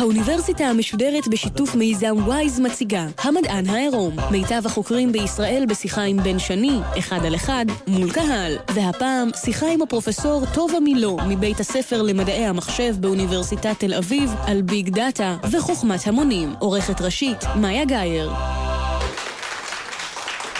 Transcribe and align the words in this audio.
האוניברסיטה 0.00 0.64
המשודרת 0.64 1.28
בשיתוף 1.28 1.74
מיזם 1.74 2.16
וויז 2.26 2.60
מציגה 2.60 3.06
המדען 3.18 3.68
העירום 3.68 4.16
מיטב 4.30 4.62
החוקרים 4.66 5.12
בישראל 5.12 5.64
בשיחה 5.68 6.02
עם 6.02 6.16
בן 6.22 6.38
שני, 6.38 6.78
אחד 6.98 7.24
על 7.24 7.34
אחד, 7.34 7.64
מול 7.86 8.12
קהל. 8.12 8.56
והפעם 8.74 9.28
שיחה 9.44 9.66
עם 9.66 9.82
הפרופסור 9.82 10.42
טובה 10.54 10.80
מילוא 10.80 11.16
מבית 11.28 11.60
הספר 11.60 12.02
למדעי 12.02 12.46
המחשב 12.46 12.94
באוניברסיטת 13.00 13.74
תל 13.78 13.94
אביב 13.94 14.30
על 14.46 14.62
big 14.62 14.88
data 14.88 15.36
וחוכמת 15.50 16.06
המונים. 16.06 16.54
עורכת 16.58 17.00
ראשית 17.00 17.44
מאיה 17.56 17.84
גאייר 17.84 18.30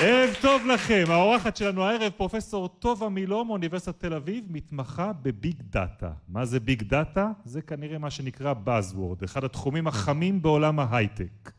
ערב 0.02 0.30
טוב 0.40 0.62
לכם, 0.66 1.04
האורחת 1.08 1.56
שלנו 1.56 1.84
הערב 1.84 2.12
פרופסור 2.16 2.68
טובה 2.68 3.08
מילוא 3.08 3.44
מאוניברסיטת 3.44 3.98
תל 3.98 4.14
אביב, 4.14 4.44
מתמחה 4.50 5.12
ב 5.22 5.30
big 5.30 5.54
data. 5.70 6.10
מה 6.28 6.44
זה 6.44 6.60
big 6.60 6.82
data? 6.82 7.30
זה 7.44 7.62
כנראה 7.62 7.98
מה 7.98 8.10
שנקרא 8.10 8.54
Buzzword, 8.66 9.24
אחד 9.24 9.44
התחומים 9.44 9.86
החמים 9.86 10.42
בעולם 10.42 10.80
ההייטק. 10.80 11.52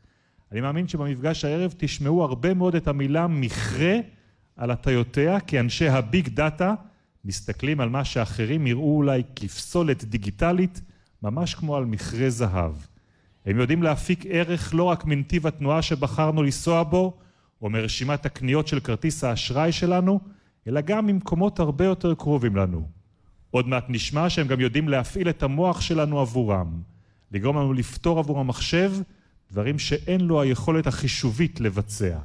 אני 0.52 0.62
מאמין 0.62 0.88
שבמפגש 0.88 1.46
הערב 1.46 1.74
תשמעו 1.78 2.24
הרבה 2.24 2.54
מאוד 2.54 2.76
את 2.76 2.88
המילה 2.88 3.28
מכרה 3.28 3.96
על 4.56 4.72
הטיותיה, 4.72 5.40
כי 5.40 5.60
אנשי 5.60 5.88
הביג 5.88 6.30
דאטה 6.30 6.74
מסתכלים 7.26 7.80
על 7.82 7.90
מה 7.90 8.06
שאחרים 8.06 8.68
יראו 8.68 8.98
אולי 8.98 9.24
כפסולת 9.36 10.04
דיגיטלית, 10.04 10.82
ממש 11.24 11.56
כמו 11.56 11.76
על 11.76 11.86
מכרה 11.86 12.30
זהב. 12.30 12.74
הם 13.46 13.60
יודעים 13.60 13.84
להפיק 13.84 14.26
ערך 14.30 14.74
לא 14.74 14.84
רק 14.84 15.06
מנתיב 15.06 15.48
התנועה 15.48 15.82
שבחרנו 15.82 16.44
לנסוע 16.44 16.84
בו, 16.84 17.18
או 17.62 17.70
מרשימת 17.70 18.26
הקניות 18.26 18.68
של 18.68 18.80
כרטיס 18.80 19.24
האשראי 19.24 19.72
שלנו, 19.72 20.20
אלא 20.68 20.82
גם 20.82 21.08
ממקומות 21.08 21.60
הרבה 21.60 21.86
יותר 21.86 22.14
קרובים 22.14 22.56
לנו. 22.56 22.88
עוד 23.52 23.68
מעט 23.68 23.86
נשמע 23.90 24.30
שהם 24.30 24.48
גם 24.48 24.60
יודעים 24.60 24.90
להפעיל 24.90 25.30
את 25.30 25.44
המוח 25.44 25.82
שלנו 25.82 26.20
עבורם, 26.20 26.82
לגרום 27.32 27.58
לנו 27.58 27.74
לפתור 27.74 28.20
עבור 28.20 28.40
המחשב 28.40 28.92
דברים 29.52 29.80
שאין 29.80 30.22
לו 30.22 30.42
היכולת 30.42 30.88
החישובית 30.88 31.60
לבצע. 31.60 32.18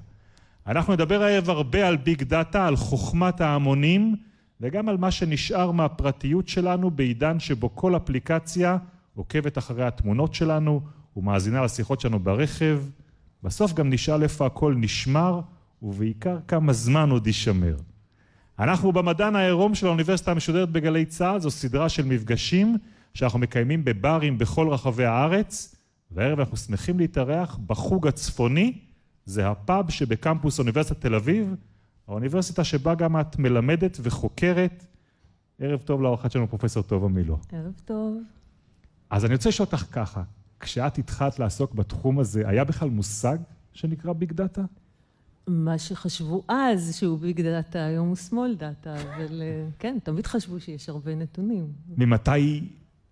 אנחנו 0.66 0.92
נדבר 0.92 1.22
הערב 1.22 1.50
הרבה 1.50 1.88
על 1.88 1.96
ביג 1.96 2.22
דאטה, 2.22 2.66
על 2.66 2.76
חוכמת 2.76 3.40
ההמונים, 3.40 4.16
וגם 4.60 4.88
על 4.88 4.96
מה 4.96 5.10
שנשאר 5.10 5.70
מהפרטיות 5.70 6.48
שלנו 6.48 6.90
בעידן 6.90 7.40
שבו 7.40 7.74
כל 7.74 7.96
אפליקציה 7.96 8.78
עוקבת 9.14 9.58
אחרי 9.58 9.84
התמונות 9.84 10.34
שלנו 10.34 10.80
ומאזינה 11.16 11.64
לשיחות 11.64 12.00
שלנו 12.00 12.18
ברכב. 12.18 12.80
בסוף 13.46 13.72
גם 13.72 13.90
נשאל 13.90 14.22
איפה 14.22 14.46
הכל 14.46 14.74
נשמר, 14.76 15.40
ובעיקר 15.82 16.38
כמה 16.48 16.72
זמן 16.72 17.10
עוד 17.10 17.26
יישמר. 17.26 17.76
אנחנו 18.58 18.92
במדען 18.92 19.36
העירום 19.36 19.74
של 19.74 19.86
האוניברסיטה 19.86 20.30
המשודרת 20.30 20.70
בגלי 20.70 21.04
צה"ל, 21.04 21.40
זו 21.40 21.50
סדרה 21.50 21.88
של 21.88 22.04
מפגשים 22.04 22.76
שאנחנו 23.14 23.38
מקיימים 23.38 23.84
בברים 23.84 24.38
בכל 24.38 24.68
רחבי 24.68 25.04
הארץ, 25.04 25.76
והערב 26.10 26.40
אנחנו 26.40 26.56
שמחים 26.56 26.98
להתארח 26.98 27.58
בחוג 27.66 28.06
הצפוני, 28.06 28.78
זה 29.24 29.48
הפאב 29.48 29.90
שבקמפוס 29.90 30.58
אוניברסיטת 30.58 31.00
תל 31.00 31.14
אביב, 31.14 31.54
האוניברסיטה 32.08 32.64
שבה 32.64 32.94
גם 32.94 33.20
את 33.20 33.38
מלמדת 33.38 33.98
וחוקרת. 34.02 34.86
ערב 35.60 35.80
טוב 35.80 36.02
לאורחת 36.02 36.30
שלנו, 36.30 36.48
פרופסור 36.48 36.82
טובה 36.82 37.08
מילוא. 37.08 37.38
ערב 37.52 37.72
טוב. 37.84 38.18
אז 39.10 39.24
אני 39.24 39.34
רוצה 39.34 39.48
לשאול 39.48 39.66
אותך 39.66 39.84
ככה, 39.92 40.22
כשאת 40.60 40.98
התחלת 40.98 41.38
לעסוק 41.38 41.74
בתחום 41.74 42.18
הזה, 42.18 42.48
היה 42.48 42.64
בכלל 42.64 42.90
מושג 42.90 43.38
שנקרא 43.72 44.12
big 44.12 44.32
data? 44.32 44.62
מה 45.46 45.78
שחשבו 45.78 46.42
אז 46.48 46.96
שהוא 46.98 47.18
big 47.18 47.40
data, 47.40 47.84
היום 47.84 48.08
הוא 48.08 48.16
small 48.16 48.54
data, 48.54 48.94
אבל 48.94 49.42
אה, 49.42 49.66
כן, 49.78 49.98
תמיד 50.02 50.26
חשבו 50.26 50.60
שיש 50.60 50.88
הרבה 50.88 51.14
נתונים. 51.14 51.66
ממתי 51.96 52.68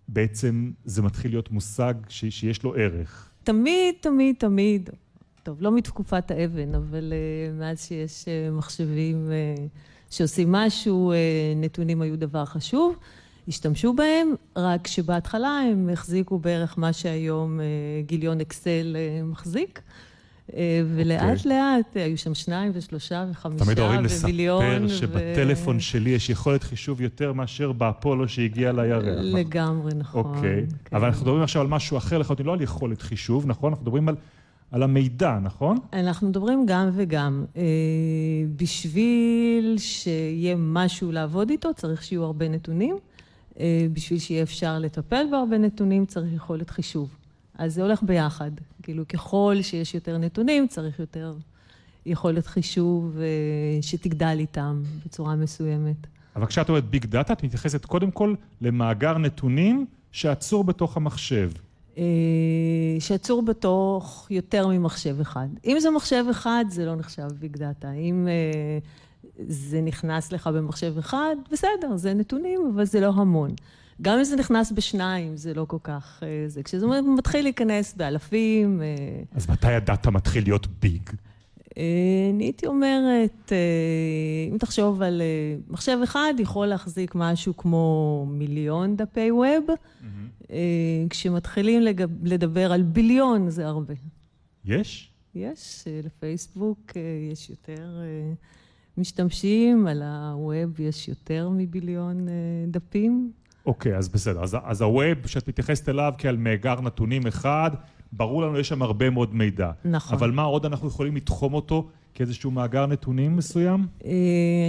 בעצם 0.07 0.71
זה 0.85 1.01
מתחיל 1.01 1.31
להיות 1.31 1.51
מושג 1.51 1.93
ש- 2.09 2.25
שיש 2.25 2.63
לו 2.63 2.75
ערך? 2.75 3.29
תמיד, 3.43 3.95
תמיד, 4.01 4.35
תמיד, 4.39 4.89
טוב, 5.43 5.61
לא 5.61 5.71
מתקופת 5.71 6.31
האבן, 6.31 6.75
אבל 6.75 7.13
uh, 7.13 7.59
מאז 7.59 7.85
שיש 7.85 8.25
uh, 8.25 8.53
מחשבים 8.57 9.29
uh, 9.29 9.61
שעושים 10.09 10.51
משהו, 10.51 11.11
uh, 11.11 11.15
נתונים 11.57 12.01
היו 12.01 12.17
דבר 12.17 12.45
חשוב. 12.45 12.95
השתמשו 13.47 13.93
בהם, 13.93 14.33
רק 14.55 14.87
שבהתחלה 14.87 15.59
הם 15.71 15.89
החזיקו 15.93 16.39
בערך 16.39 16.79
מה 16.79 16.93
שהיום 16.93 17.59
גיליון 18.05 18.41
אקסל 18.41 18.97
מחזיק. 19.23 19.81
ולאט 20.95 21.37
okay. 21.37 21.47
לאט 21.49 21.95
היו 21.95 22.17
שם 22.17 22.33
שניים 22.33 22.71
ושלושה 22.75 23.25
וחמישה 23.31 23.63
ומיליון. 23.63 24.07
תמיד 24.25 24.49
אוהבים 24.49 24.85
לספר 24.85 24.95
שבטלפון 24.95 25.77
ו... 25.77 25.81
שלי 25.81 26.09
יש 26.09 26.29
יכולת 26.29 26.63
חישוב 26.63 27.01
יותר 27.01 27.33
מאשר 27.33 27.71
באפולו 27.71 28.27
שהגיע 28.27 28.71
לירח. 28.71 29.03
לגמרי, 29.21 29.91
נכון. 29.95 30.25
אוקיי, 30.25 30.65
okay. 30.69 30.73
כן. 30.89 30.95
אבל 30.95 31.07
אנחנו 31.07 31.21
מדברים 31.21 31.43
עכשיו 31.43 31.61
על 31.61 31.67
משהו 31.67 31.97
אחר 31.97 32.17
לחלוטין, 32.17 32.45
לא 32.45 32.53
על 32.53 32.61
יכולת 32.61 33.01
חישוב, 33.01 33.45
נכון? 33.47 33.71
אנחנו 33.71 33.83
מדברים 33.83 34.09
על, 34.09 34.15
על 34.71 34.83
המידע, 34.83 35.39
נכון? 35.43 35.77
אנחנו 35.93 36.29
מדברים 36.29 36.65
גם 36.65 36.89
וגם. 36.93 37.45
בשביל 38.57 39.75
שיהיה 39.77 40.55
משהו 40.57 41.11
לעבוד 41.11 41.49
איתו, 41.49 41.73
צריך 41.73 42.03
שיהיו 42.03 42.23
הרבה 42.23 42.49
נתונים. 42.49 42.95
בשביל 43.93 44.19
שיהיה 44.19 44.43
אפשר 44.43 44.79
לטפל 44.79 45.25
בהרבה 45.31 45.57
נתונים 45.57 46.05
צריך 46.05 46.33
יכולת 46.33 46.69
חישוב. 46.69 47.15
אז 47.57 47.73
זה 47.73 47.81
הולך 47.81 48.03
ביחד. 48.03 48.51
כאילו 48.83 49.07
ככל 49.07 49.55
שיש 49.61 49.95
יותר 49.95 50.17
נתונים 50.17 50.67
צריך 50.67 50.99
יותר 50.99 51.35
יכולת 52.05 52.47
חישוב 52.47 53.17
שתגדל 53.81 54.35
איתם 54.39 54.83
בצורה 55.05 55.35
מסוימת. 55.35 55.95
אבל 56.35 56.45
כשאת 56.45 56.69
אומרת 56.69 56.85
big 56.85 57.05
data 57.05 57.33
את 57.33 57.43
מתייחסת 57.43 57.85
קודם 57.85 58.11
כל 58.11 58.35
למאגר 58.61 59.17
נתונים 59.17 59.85
שעצור 60.11 60.63
בתוך 60.63 60.97
המחשב. 60.97 61.51
שעצור 62.99 63.41
בתוך 63.41 64.27
יותר 64.29 64.67
ממחשב 64.67 65.21
אחד. 65.21 65.47
אם 65.65 65.77
זה 65.79 65.91
מחשב 65.91 66.25
אחד 66.31 66.65
זה 66.69 66.85
לא 66.85 66.95
נחשב 66.95 67.27
big 67.39 67.57
data. 67.57 67.91
אם 67.91 68.27
זה 69.47 69.81
נכנס 69.81 70.31
לך 70.31 70.47
במחשב 70.47 70.97
אחד, 70.97 71.35
בסדר, 71.51 71.95
זה 71.95 72.13
נתונים, 72.13 72.71
אבל 72.73 72.85
זה 72.85 72.99
לא 72.99 73.11
המון. 73.15 73.51
גם 74.01 74.17
אם 74.17 74.23
זה 74.23 74.35
נכנס 74.35 74.71
בשניים, 74.71 75.37
זה 75.37 75.53
לא 75.53 75.65
כל 75.67 75.77
כך... 75.83 76.23
זה 76.47 76.63
כשזה 76.63 76.85
מתחיל 77.17 77.43
להיכנס 77.43 77.93
באלפים... 77.93 78.81
אז 79.31 79.49
מתי 79.49 79.67
הדאטה 79.67 80.11
מתחיל 80.11 80.43
להיות 80.43 80.67
ביג? 80.67 81.09
אני 82.33 82.43
הייתי 82.43 82.67
אומרת, 82.67 83.51
אם 84.51 84.57
תחשוב 84.57 85.01
על 85.01 85.21
מחשב 85.67 85.97
אחד, 86.03 86.33
יכול 86.39 86.67
להחזיק 86.67 87.15
משהו 87.15 87.57
כמו 87.57 88.25
מיליון 88.29 88.95
דפי 88.95 89.31
ווב, 89.31 89.65
כשמתחילים 91.09 91.81
לדבר 92.23 92.71
על 92.71 92.81
ביליון 92.81 93.49
זה 93.49 93.67
הרבה. 93.67 93.93
יש? 94.65 95.11
יש, 95.35 95.85
לפייסבוק 96.03 96.91
יש 97.31 97.49
יותר... 97.49 97.89
משתמשים, 98.97 99.87
על 99.87 100.03
הווב 100.03 100.79
יש 100.79 101.07
יותר 101.07 101.49
מביליון 101.49 102.27
דפים. 102.67 103.31
אוקיי, 103.65 103.97
אז 103.97 104.09
בסדר. 104.09 104.43
אז, 104.43 104.57
אז 104.63 104.81
הווב 104.81 105.27
שאת 105.27 105.47
מתייחסת 105.47 105.89
אליו 105.89 106.13
כעל 106.17 106.37
מאגר 106.37 106.81
נתונים 106.81 107.27
אחד, 107.27 107.71
ברור 108.11 108.41
לנו, 108.41 108.59
יש 108.59 108.69
שם 108.69 108.81
הרבה 108.81 109.09
מאוד 109.09 109.35
מידע. 109.35 109.71
נכון. 109.85 110.17
אבל 110.17 110.31
מה 110.31 110.43
עוד 110.43 110.65
אנחנו 110.65 110.87
יכולים 110.87 111.15
לתחום 111.15 111.53
אותו 111.53 111.87
כאיזשהו 112.13 112.51
מאגר 112.51 112.85
נתונים 112.85 113.35
מסוים? 113.35 113.87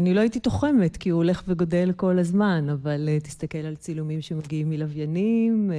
אני 0.01 0.15
לא 0.15 0.21
הייתי 0.21 0.41
תוחמת, 0.41 0.97
כי 0.97 1.11
הוא 1.11 1.17
הולך 1.17 1.43
וגודל 1.49 1.93
כל 1.97 2.19
הזמן, 2.19 2.69
אבל 2.73 3.09
תסתכל 3.23 3.59
על 3.59 3.77
צילומים 3.77 4.21
שמגיעים 4.21 4.71
מלוויינים, 4.71 5.71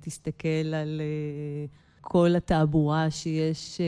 תסתכל 0.00 0.74
על... 0.74 1.00
כל 2.12 2.36
התעבורה 2.36 3.10
שיש 3.10 3.80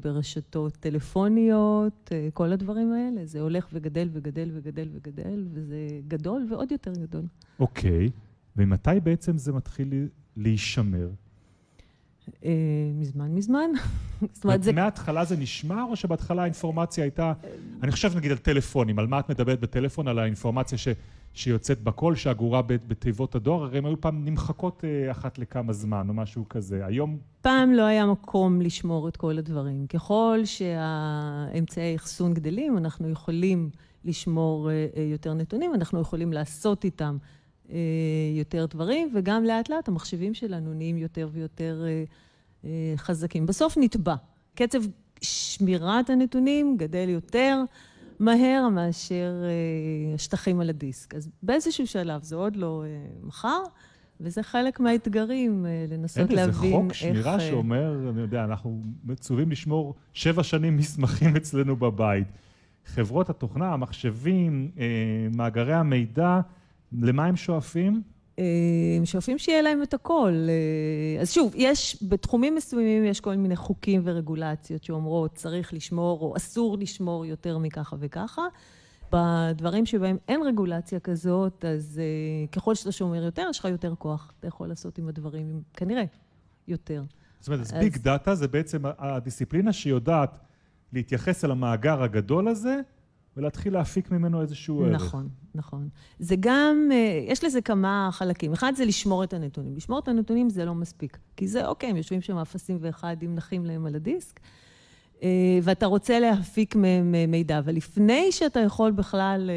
ברשתות 0.00 0.76
טלפוניות, 0.76 2.12
כל 2.34 2.52
הדברים 2.52 2.92
האלה. 2.92 3.26
זה 3.26 3.40
הולך 3.40 3.68
וגדל 3.72 4.08
וגדל 4.12 4.50
וגדל 4.54 4.88
וגדל, 4.92 5.44
וזה 5.52 5.76
גדול 6.08 6.46
ועוד 6.50 6.72
יותר 6.72 6.92
גדול. 6.92 7.24
אוקיי, 7.60 8.10
ומתי 8.56 8.90
בעצם 9.02 9.38
זה 9.38 9.52
מתחיל 9.52 10.08
להישמר? 10.36 11.08
מזמן 12.94 13.34
מזמן. 13.34 13.70
זאת 14.32 14.44
אומרת, 14.44 14.62
זה... 14.62 14.72
מההתחלה 14.72 15.24
זה 15.24 15.36
נשמר, 15.36 15.84
או 15.90 15.96
שבהתחלה 15.96 16.42
האינפורמציה 16.42 17.04
הייתה... 17.04 17.32
אני 17.82 17.92
חושב 17.92 18.16
נגיד 18.16 18.30
על 18.30 18.38
טלפונים, 18.38 18.98
על 18.98 19.06
מה 19.06 19.20
את 19.20 19.30
מדברת 19.30 19.60
בטלפון, 19.60 20.08
על 20.08 20.18
האינפורמציה 20.18 20.78
ש... 20.78 20.88
שיוצאת 21.34 21.82
בקול, 21.82 22.16
שאגורה 22.16 22.62
בתיבות 22.62 23.34
הדואר, 23.34 23.64
הרי 23.64 23.78
הם 23.78 23.86
היו 23.86 24.00
פעם 24.00 24.24
נמחקות 24.24 24.84
אחת 25.10 25.38
לכמה 25.38 25.72
זמן, 25.72 26.08
או 26.08 26.14
משהו 26.14 26.48
כזה. 26.48 26.86
היום... 26.86 27.18
פעם 27.40 27.72
לא 27.72 27.82
היה 27.82 28.06
מקום 28.06 28.60
לשמור 28.60 29.08
את 29.08 29.16
כל 29.16 29.38
הדברים. 29.38 29.86
ככל 29.86 30.40
שהאמצעי 30.44 31.92
האחסון 31.92 32.34
גדלים, 32.34 32.78
אנחנו 32.78 33.10
יכולים 33.10 33.70
לשמור 34.04 34.70
יותר 35.12 35.34
נתונים, 35.34 35.74
אנחנו 35.74 36.00
יכולים 36.00 36.32
לעשות 36.32 36.84
איתם 36.84 37.16
יותר 38.34 38.66
דברים, 38.66 39.12
וגם 39.14 39.44
לאט 39.44 39.68
לאט 39.68 39.88
המחשבים 39.88 40.34
שלנו 40.34 40.74
נהיים 40.74 40.96
יותר 40.96 41.28
ויותר 41.32 41.84
חזקים. 42.96 43.46
בסוף 43.46 43.78
נטבע. 43.80 44.14
קצב 44.54 44.78
שמירת 45.20 46.10
הנתונים 46.10 46.76
גדל 46.76 47.08
יותר, 47.08 47.62
מהר 48.18 48.68
מאשר 48.68 49.32
אה, 49.44 50.14
השטחים 50.14 50.60
על 50.60 50.68
הדיסק. 50.68 51.14
אז 51.14 51.30
באיזשהו 51.42 51.86
שלב, 51.86 52.22
זה 52.22 52.36
עוד 52.36 52.56
לא 52.56 52.82
אה, 52.84 52.88
מחר, 53.22 53.62
וזה 54.20 54.42
חלק 54.42 54.80
מהאתגרים, 54.80 55.66
אה, 55.66 55.86
לנסות 55.88 56.30
להבין 56.30 56.48
איך... 56.48 56.62
אין 56.62 56.72
איזה 56.72 56.82
חוק 56.82 56.92
שמירה 56.92 57.40
שאומר, 57.40 58.10
אני 58.10 58.20
יודע, 58.20 58.44
אנחנו 58.44 58.80
מצווים 59.04 59.50
לשמור 59.50 59.94
שבע 60.12 60.42
שנים 60.42 60.76
מסמכים 60.76 61.36
אצלנו 61.36 61.76
בבית. 61.76 62.26
חברות 62.86 63.30
התוכנה, 63.30 63.72
המחשבים, 63.72 64.70
מאגרי 65.34 65.74
המידע, 65.74 66.40
למה 66.92 67.24
הם 67.24 67.36
שואפים? 67.36 68.02
הם 68.98 69.04
שואפים 69.04 69.38
שיהיה 69.38 69.62
להם 69.62 69.82
את 69.82 69.94
הכל. 69.94 70.48
אז 71.20 71.32
שוב, 71.32 71.52
יש, 71.56 72.04
בתחומים 72.08 72.54
מסוימים 72.54 73.04
יש 73.04 73.20
כל 73.20 73.36
מיני 73.36 73.56
חוקים 73.56 74.00
ורגולציות 74.04 74.84
שאומרות 74.84 75.34
צריך 75.34 75.74
לשמור 75.74 76.20
או 76.20 76.36
אסור 76.36 76.78
לשמור 76.78 77.26
יותר 77.26 77.58
מככה 77.58 77.96
וככה. 78.00 78.42
בדברים 79.12 79.86
שבהם 79.86 80.16
אין 80.28 80.42
רגולציה 80.42 81.00
כזאת, 81.00 81.64
אז 81.64 82.00
ככל 82.52 82.74
שאתה 82.74 82.92
שומר 82.92 83.24
יותר, 83.24 83.46
יש 83.50 83.58
לך 83.58 83.64
יותר 83.64 83.94
כוח. 83.98 84.32
אתה 84.40 84.48
יכול 84.48 84.68
לעשות 84.68 84.98
עם 84.98 85.08
הדברים, 85.08 85.62
כנראה, 85.74 86.04
יותר. 86.68 87.02
זאת 87.40 87.48
אומרת, 87.48 87.60
אז 87.60 87.72
ביג 87.72 87.96
דאטה 87.96 88.34
זה 88.34 88.48
בעצם 88.48 88.82
הדיסציפלינה 88.98 89.72
שיודעת 89.72 90.38
להתייחס 90.92 91.44
אל 91.44 91.50
המאגר 91.50 92.02
הגדול 92.02 92.48
הזה 92.48 92.80
ולהתחיל 93.36 93.72
להפיק 93.72 94.10
ממנו 94.10 94.42
איזשהו 94.42 94.84
ערך. 94.84 94.92
נכון, 94.92 95.28
נכון. 95.54 95.88
זה 96.18 96.34
גם, 96.40 96.88
אה, 96.92 97.24
יש 97.28 97.44
לזה 97.44 97.60
כמה 97.60 98.08
חלקים. 98.12 98.52
אחד 98.52 98.72
זה 98.76 98.84
לשמור 98.84 99.24
את 99.24 99.32
הנתונים. 99.32 99.76
לשמור 99.76 99.98
את 99.98 100.08
הנתונים 100.08 100.50
זה 100.50 100.64
לא 100.64 100.74
מספיק. 100.74 101.18
כי 101.36 101.48
זה, 101.48 101.66
אוקיי, 101.66 101.90
הם 101.90 101.96
יושבים 101.96 102.20
שם 102.20 102.38
אפסים 102.38 102.78
ואחדים 102.80 103.34
נחים 103.34 103.66
להם 103.66 103.86
על 103.86 103.94
הדיסק, 103.94 104.40
ואתה 105.62 105.86
רוצה 105.86 106.20
להפיק 106.20 106.76
מהם 106.76 107.14
אה, 107.14 107.24
מידע. 107.28 107.58
אבל 107.58 107.74
לפני 107.74 108.32
שאתה 108.32 108.60
יכול 108.60 108.92
בכלל 108.92 109.50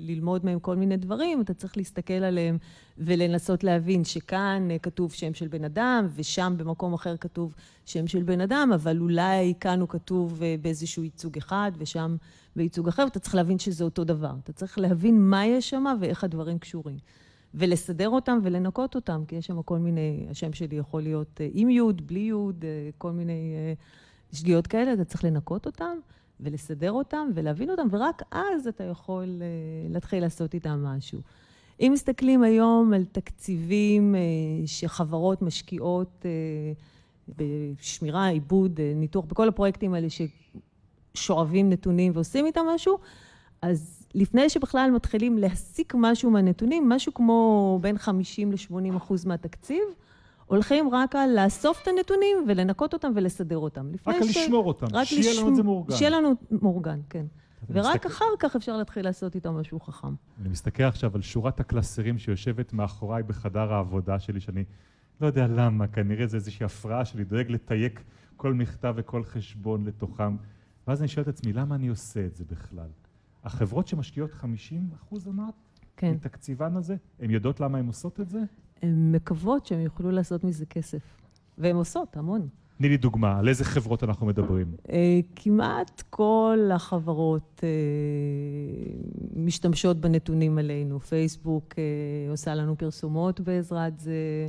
ללמוד 0.00 0.44
מהם 0.44 0.58
כל 0.58 0.76
מיני 0.76 0.96
דברים, 0.96 1.40
אתה 1.40 1.54
צריך 1.54 1.76
להסתכל 1.76 2.14
עליהם 2.14 2.58
ולנסות 2.98 3.64
להבין 3.64 4.04
שכאן 4.04 4.68
כתוב 4.82 5.12
שם 5.12 5.34
של 5.34 5.48
בן 5.48 5.64
אדם, 5.64 6.06
ושם 6.16 6.54
במקום 6.56 6.94
אחר 6.94 7.16
כתוב 7.16 7.54
שם 7.84 8.06
של 8.06 8.22
בן 8.22 8.40
אדם, 8.40 8.70
אבל 8.74 8.98
אולי 9.00 9.54
כאן 9.60 9.80
הוא 9.80 9.88
כתוב 9.88 10.40
באיזשהו 10.60 11.04
ייצוג 11.04 11.36
אחד, 11.36 11.72
ושם 11.78 12.16
בייצוג 12.56 12.88
אחר, 12.88 13.04
ואתה 13.04 13.18
צריך 13.18 13.34
להבין 13.34 13.58
שזה 13.58 13.84
אותו 13.84 14.04
דבר. 14.04 14.32
אתה 14.42 14.52
צריך 14.52 14.78
להבין 14.78 15.20
מה 15.30 15.46
יש 15.46 15.70
שם 15.70 15.84
ואיך 16.00 16.24
הדברים 16.24 16.58
קשורים. 16.58 16.96
ולסדר 17.54 18.08
אותם 18.08 18.38
ולנקות 18.42 18.94
אותם, 18.94 19.22
כי 19.28 19.36
יש 19.36 19.46
שם 19.46 19.62
כל 19.62 19.78
מיני, 19.78 20.26
השם 20.30 20.52
שלי 20.52 20.76
יכול 20.76 21.02
להיות 21.02 21.40
אה, 21.40 21.48
עם 21.52 21.70
יוד, 21.70 22.06
בלי 22.06 22.20
יוד, 22.20 22.64
אה, 22.64 22.90
כל 22.98 23.12
מיני 23.12 23.54
אה, 23.56 23.72
שגיאות 24.32 24.66
כאלה, 24.66 24.92
אתה 24.92 25.04
צריך 25.04 25.24
לנקות 25.24 25.66
אותם 25.66 25.98
ולסדר 26.40 26.92
אותם 26.92 27.28
ולהבין 27.34 27.70
אותם, 27.70 27.86
ורק 27.90 28.22
אז 28.30 28.66
אתה 28.66 28.84
יכול 28.84 29.42
להתחיל 29.90 30.20
לעשות 30.20 30.54
איתם 30.54 30.84
משהו. 30.84 31.20
אם 31.80 31.90
מסתכלים 31.94 32.42
היום 32.42 32.92
על 32.92 33.04
תקציבים 33.04 34.14
שחברות 34.66 35.42
משקיעות 35.42 36.24
בשמירה, 37.28 38.26
עיבוד, 38.26 38.80
ניתוח, 38.94 39.24
בכל 39.24 39.48
הפרויקטים 39.48 39.94
האלה 39.94 40.06
שואבים 41.14 41.70
נתונים 41.70 42.12
ועושים 42.14 42.46
איתם 42.46 42.60
משהו, 42.74 42.98
אז 43.62 44.06
לפני 44.14 44.48
שבכלל 44.48 44.90
מתחילים 44.90 45.38
להסיק 45.38 45.94
משהו 45.96 46.30
מהנתונים, 46.30 46.88
משהו 46.88 47.14
כמו 47.14 47.78
בין 47.82 47.98
50 47.98 48.52
ל-80 48.52 48.96
אחוז 48.96 49.24
מהתקציב, 49.24 49.82
הולכים 50.46 50.94
רק 50.94 51.16
על 51.16 51.30
לאסוף 51.44 51.82
את 51.82 51.88
הנתונים 51.88 52.36
ולנקות 52.48 52.92
אותם 52.92 53.12
ולסדר 53.14 53.58
אותם. 53.58 53.90
רק 54.06 54.16
ש... 54.22 54.36
לשמור 54.36 54.66
אותם, 54.66 54.86
רק 54.92 55.04
שיהיה 55.06 55.32
לשמ... 55.32 55.40
לנו 55.40 55.50
את 55.50 55.56
זה 55.56 55.62
מאורגן. 55.62 55.96
שיהיה 55.96 56.10
לנו 56.10 56.34
מאורגן, 56.50 57.00
כן. 57.10 57.26
ורק 57.70 57.94
מסתכל... 57.94 58.08
אחר 58.08 58.24
כך 58.38 58.56
אפשר 58.56 58.76
להתחיל 58.76 59.04
לעשות 59.04 59.34
איתו 59.34 59.52
משהו 59.52 59.80
חכם. 59.80 60.14
אני 60.40 60.48
מסתכל 60.48 60.82
עכשיו 60.82 61.14
על 61.14 61.22
שורת 61.22 61.60
הקלסרים 61.60 62.18
שיושבת 62.18 62.72
מאחוריי 62.72 63.22
בחדר 63.22 63.72
העבודה 63.72 64.18
שלי, 64.18 64.40
שאני 64.40 64.64
לא 65.20 65.26
יודע 65.26 65.46
למה, 65.46 65.86
כנראה 65.86 66.26
זה 66.26 66.36
איזושהי 66.36 66.64
הפרעה 66.64 67.04
שלי, 67.04 67.24
דואג 67.24 67.50
לתייק 67.50 68.02
כל 68.36 68.54
מכתב 68.54 68.94
וכל 68.96 69.24
חשבון 69.24 69.84
לתוכם. 69.84 70.36
ואז 70.86 71.00
אני 71.00 71.08
שואל 71.08 71.22
את 71.22 71.28
עצמי, 71.28 71.52
למה 71.52 71.74
אני 71.74 71.88
עושה 71.88 72.26
את 72.26 72.36
זה 72.36 72.44
בכלל? 72.50 72.88
החברות 73.44 73.88
שמשקיעות 73.88 74.32
50 74.32 74.90
אחוז 74.94 75.28
אמרת? 75.28 75.54
כן. 75.96 76.10
מתקציבן 76.10 76.76
הזה, 76.76 76.96
הן 77.20 77.30
יודעות 77.30 77.60
למה 77.60 77.78
הן 77.78 77.86
עושות 77.86 78.20
את 78.20 78.28
זה? 78.28 78.38
הן 78.82 79.12
מקוות 79.12 79.66
שהן 79.66 79.80
יוכלו 79.80 80.10
לעשות 80.10 80.44
מזה 80.44 80.66
כסף. 80.66 81.02
והן 81.58 81.76
עושות, 81.76 82.16
המון. 82.16 82.48
תני 82.78 82.88
לי 82.88 82.96
דוגמה, 82.96 83.38
על 83.38 83.48
איזה 83.48 83.64
חברות 83.64 84.04
אנחנו 84.04 84.26
מדברים? 84.26 84.66
אה, 84.90 85.20
כמעט 85.36 86.02
כל 86.10 86.58
החברות 86.74 87.55
אה, 87.64 87.68
משתמשות 89.36 90.00
בנתונים 90.00 90.58
עלינו. 90.58 91.00
פייסבוק 91.00 91.74
אה, 91.78 92.30
עושה 92.30 92.54
לנו 92.54 92.78
פרסומות 92.78 93.40
בעזרת 93.40 94.00
זה. 94.00 94.48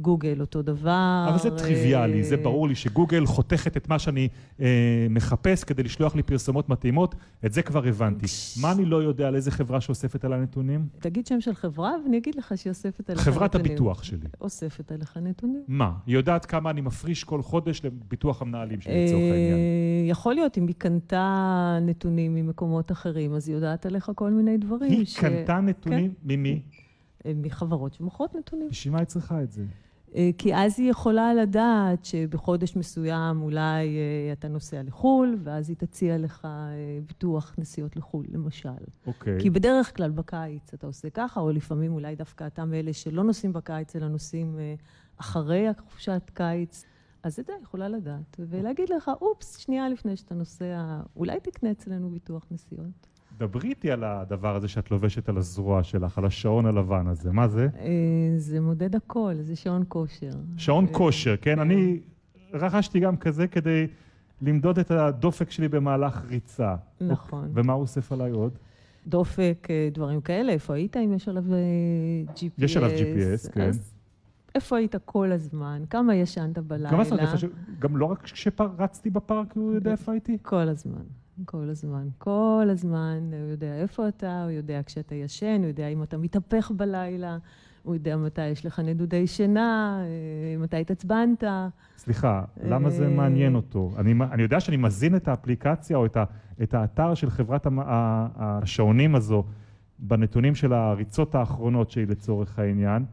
גוגל 0.00 0.40
אותו 0.40 0.62
דבר. 0.62 1.26
אבל 1.28 1.38
זה 1.38 1.50
טריוויאלי, 1.50 2.24
זה 2.24 2.36
ברור 2.36 2.68
לי 2.68 2.74
שגוגל 2.74 3.26
חותכת 3.26 3.76
את 3.76 3.88
מה 3.88 3.98
שאני 3.98 4.28
אה, 4.60 5.06
מחפש 5.10 5.64
כדי 5.64 5.82
לשלוח 5.82 6.14
לי 6.14 6.22
פרסומות 6.22 6.68
מתאימות, 6.68 7.14
את 7.46 7.52
זה 7.52 7.62
כבר 7.62 7.86
הבנתי. 7.86 8.26
מה 8.60 8.72
אני 8.72 8.84
לא 8.84 9.02
יודע 9.02 9.28
על 9.28 9.34
איזה 9.34 9.50
חברה 9.50 9.80
שאוספת 9.80 10.24
על 10.24 10.32
הנתונים? 10.32 10.86
תגיד 10.98 11.26
שם 11.26 11.40
של 11.40 11.54
חברה 11.54 11.92
ואני 12.04 12.18
אגיד 12.18 12.34
לך 12.34 12.52
שהיא 12.56 12.70
אוספת 12.70 13.10
עליך 13.10 13.22
נתונים. 13.22 13.38
חברת 13.38 13.54
הביטוח 13.54 14.02
שלי. 14.02 14.26
אוספת 14.40 14.92
עליך 14.92 15.16
נתונים. 15.16 15.62
מה? 15.68 15.92
היא 16.06 16.14
יודעת 16.14 16.46
כמה 16.46 16.70
אני 16.70 16.80
מפריש 16.80 17.24
כל 17.24 17.42
חודש 17.42 17.80
לביטוח 17.84 18.42
המנהלים 18.42 18.80
שלי 18.80 19.04
לצורך 19.04 19.22
אה, 19.22 19.32
העניין. 19.32 19.58
יכול 20.06 20.34
להיות, 20.34 20.58
אם 20.58 20.66
היא 20.66 20.74
קנתה 20.78 21.78
נתונים 21.82 22.36
ממקומות 22.42 22.92
אחרים, 22.92 23.34
אז 23.34 23.48
היא 23.48 23.56
יודעת 23.56 23.86
עליך 23.86 24.10
כל 24.14 24.30
מיני 24.30 24.58
דברים. 24.58 24.90
היא 24.90 25.06
קנתה 25.20 25.60
נתונים? 25.60 26.10
כן. 26.10 26.16
ממי? 26.24 26.62
אה, 27.26 27.32
מחברות 27.36 27.94
שמוכרות 27.94 28.34
נתונים. 28.34 28.68
בשביל 28.68 28.92
מה 28.92 28.98
היא 28.98 29.06
צריכה 29.06 29.42
את 29.42 29.52
זה? 29.52 29.64
אה, 30.14 30.30
כי 30.38 30.54
אז 30.54 30.80
היא 30.80 30.90
יכולה 30.90 31.34
לדעת 31.34 32.04
שבחודש 32.04 32.76
מסוים 32.76 33.42
אולי 33.42 33.96
אה, 33.98 34.32
אתה 34.32 34.48
נוסע 34.48 34.82
לחו"ל, 34.82 35.38
ואז 35.42 35.68
היא 35.68 35.76
תציע 35.76 36.18
לך 36.18 36.48
ביטוח 37.06 37.54
נסיעות 37.58 37.96
לחו"ל, 37.96 38.26
למשל. 38.32 38.68
אוקיי. 39.06 39.40
כי 39.40 39.50
בדרך 39.50 39.96
כלל 39.96 40.10
בקיץ 40.10 40.74
אתה 40.74 40.86
עושה 40.86 41.10
ככה, 41.10 41.40
או 41.40 41.50
לפעמים 41.50 41.92
אולי 41.92 42.16
דווקא 42.16 42.46
אתה 42.46 42.64
מאלה 42.64 42.92
שלא 42.92 43.24
נוסעים 43.24 43.52
בקיץ, 43.52 43.96
אלא 43.96 44.08
נוסעים 44.08 44.58
אחרי 45.16 45.68
החופשת 45.68 46.30
קיץ. 46.34 46.84
אז 47.22 47.38
את 47.38 47.46
זה 47.46 47.52
יכולה 47.62 47.88
לדעת, 47.88 48.36
ולהגיד 48.38 48.90
לך, 48.96 49.10
אופס, 49.20 49.56
שנייה 49.58 49.88
לפני 49.88 50.16
שאתה 50.16 50.34
נוסע, 50.34 51.00
אולי 51.16 51.40
תקנה 51.40 51.70
אצלנו 51.70 52.10
ביטוח 52.10 52.46
נסיעות. 52.50 53.08
דברי 53.38 53.68
איתי 53.68 53.90
על 53.90 54.04
הדבר 54.04 54.56
הזה 54.56 54.68
שאת 54.68 54.90
לובשת 54.90 55.28
על 55.28 55.36
הזרוע 55.36 55.82
שלך, 55.82 56.18
על 56.18 56.24
השעון 56.24 56.66
הלבן 56.66 57.06
הזה, 57.06 57.32
מה 57.32 57.48
זה? 57.48 57.68
אה, 57.78 57.88
זה 58.36 58.60
מודד 58.60 58.96
הכל, 58.96 59.34
זה 59.40 59.56
שעון 59.56 59.84
כושר. 59.88 60.30
שעון 60.56 60.86
אה, 60.86 60.92
כושר, 60.92 61.36
כן? 61.36 61.54
כן? 61.54 61.58
אני 61.58 62.00
רכשתי 62.52 63.00
גם 63.00 63.16
כזה 63.16 63.46
כדי 63.46 63.86
למדוד 64.42 64.78
את 64.78 64.90
הדופק 64.90 65.50
שלי 65.50 65.68
במהלך 65.68 66.22
ריצה. 66.28 66.76
נכון. 67.00 67.50
ומה 67.54 67.72
הוא 67.72 67.82
אוסף 67.82 68.12
עליי 68.12 68.30
עוד? 68.30 68.58
דופק, 69.06 69.68
אה, 69.70 69.88
דברים 69.92 70.20
כאלה, 70.20 70.52
איפה 70.52 70.74
היית, 70.74 70.96
אם 70.96 71.12
יש 71.12 71.28
עליו 71.28 71.44
GPS? 72.34 72.44
יש 72.58 72.76
עליו 72.76 72.90
GPS, 72.90 73.52
כן. 73.52 73.70
איפה 74.58 74.76
היית 74.76 74.96
כל 75.04 75.32
הזמן? 75.32 75.82
כמה 75.90 76.14
ישנת 76.14 76.58
בלילה? 76.58 76.90
גם, 76.90 77.00
גם 77.78 77.96
לא 77.96 78.04
רק 78.04 78.22
כשרצתי 78.22 79.10
בפארק 79.10 79.52
הוא 79.56 79.74
יודע 79.74 79.90
איפה 79.90 80.12
הייתי? 80.12 80.38
כל 80.42 80.68
הזמן. 80.68 81.02
כל 81.44 81.68
הזמן. 81.70 82.08
כל 82.18 82.68
הזמן 82.70 83.18
הוא 83.32 83.50
יודע 83.50 83.74
איפה 83.74 84.08
אתה, 84.08 84.42
הוא 84.42 84.50
יודע 84.50 84.80
כשאתה 84.86 85.14
ישן, 85.14 85.60
הוא 85.60 85.66
יודע 85.66 85.88
אם 85.88 86.02
אתה 86.02 86.16
מתהפך 86.16 86.72
בלילה, 86.76 87.38
הוא 87.82 87.94
יודע 87.94 88.16
מתי 88.16 88.46
יש 88.46 88.66
לך 88.66 88.78
נדודי 88.78 89.26
שינה, 89.26 90.00
אה, 90.02 90.58
מתי 90.58 90.76
התעצבנת. 90.76 91.44
סליחה, 91.96 92.44
למה 92.62 92.90
זה 92.90 93.08
מעניין 93.08 93.54
אותו? 93.54 93.92
אני, 93.98 94.14
אני 94.32 94.42
יודע 94.42 94.60
שאני 94.60 94.76
מזין 94.76 95.16
את 95.16 95.28
האפליקציה 95.28 95.96
או 95.96 96.06
את, 96.06 96.16
ה, 96.16 96.24
את 96.62 96.74
האתר 96.74 97.14
של 97.14 97.30
חברת 97.30 97.66
השעונים 98.36 99.14
הזו 99.14 99.44
בנתונים 99.98 100.54
של 100.54 100.72
הריצות 100.72 101.34
האחרונות 101.34 101.90
שלי 101.90 102.06
לצורך 102.06 102.58
העניין. 102.58 103.04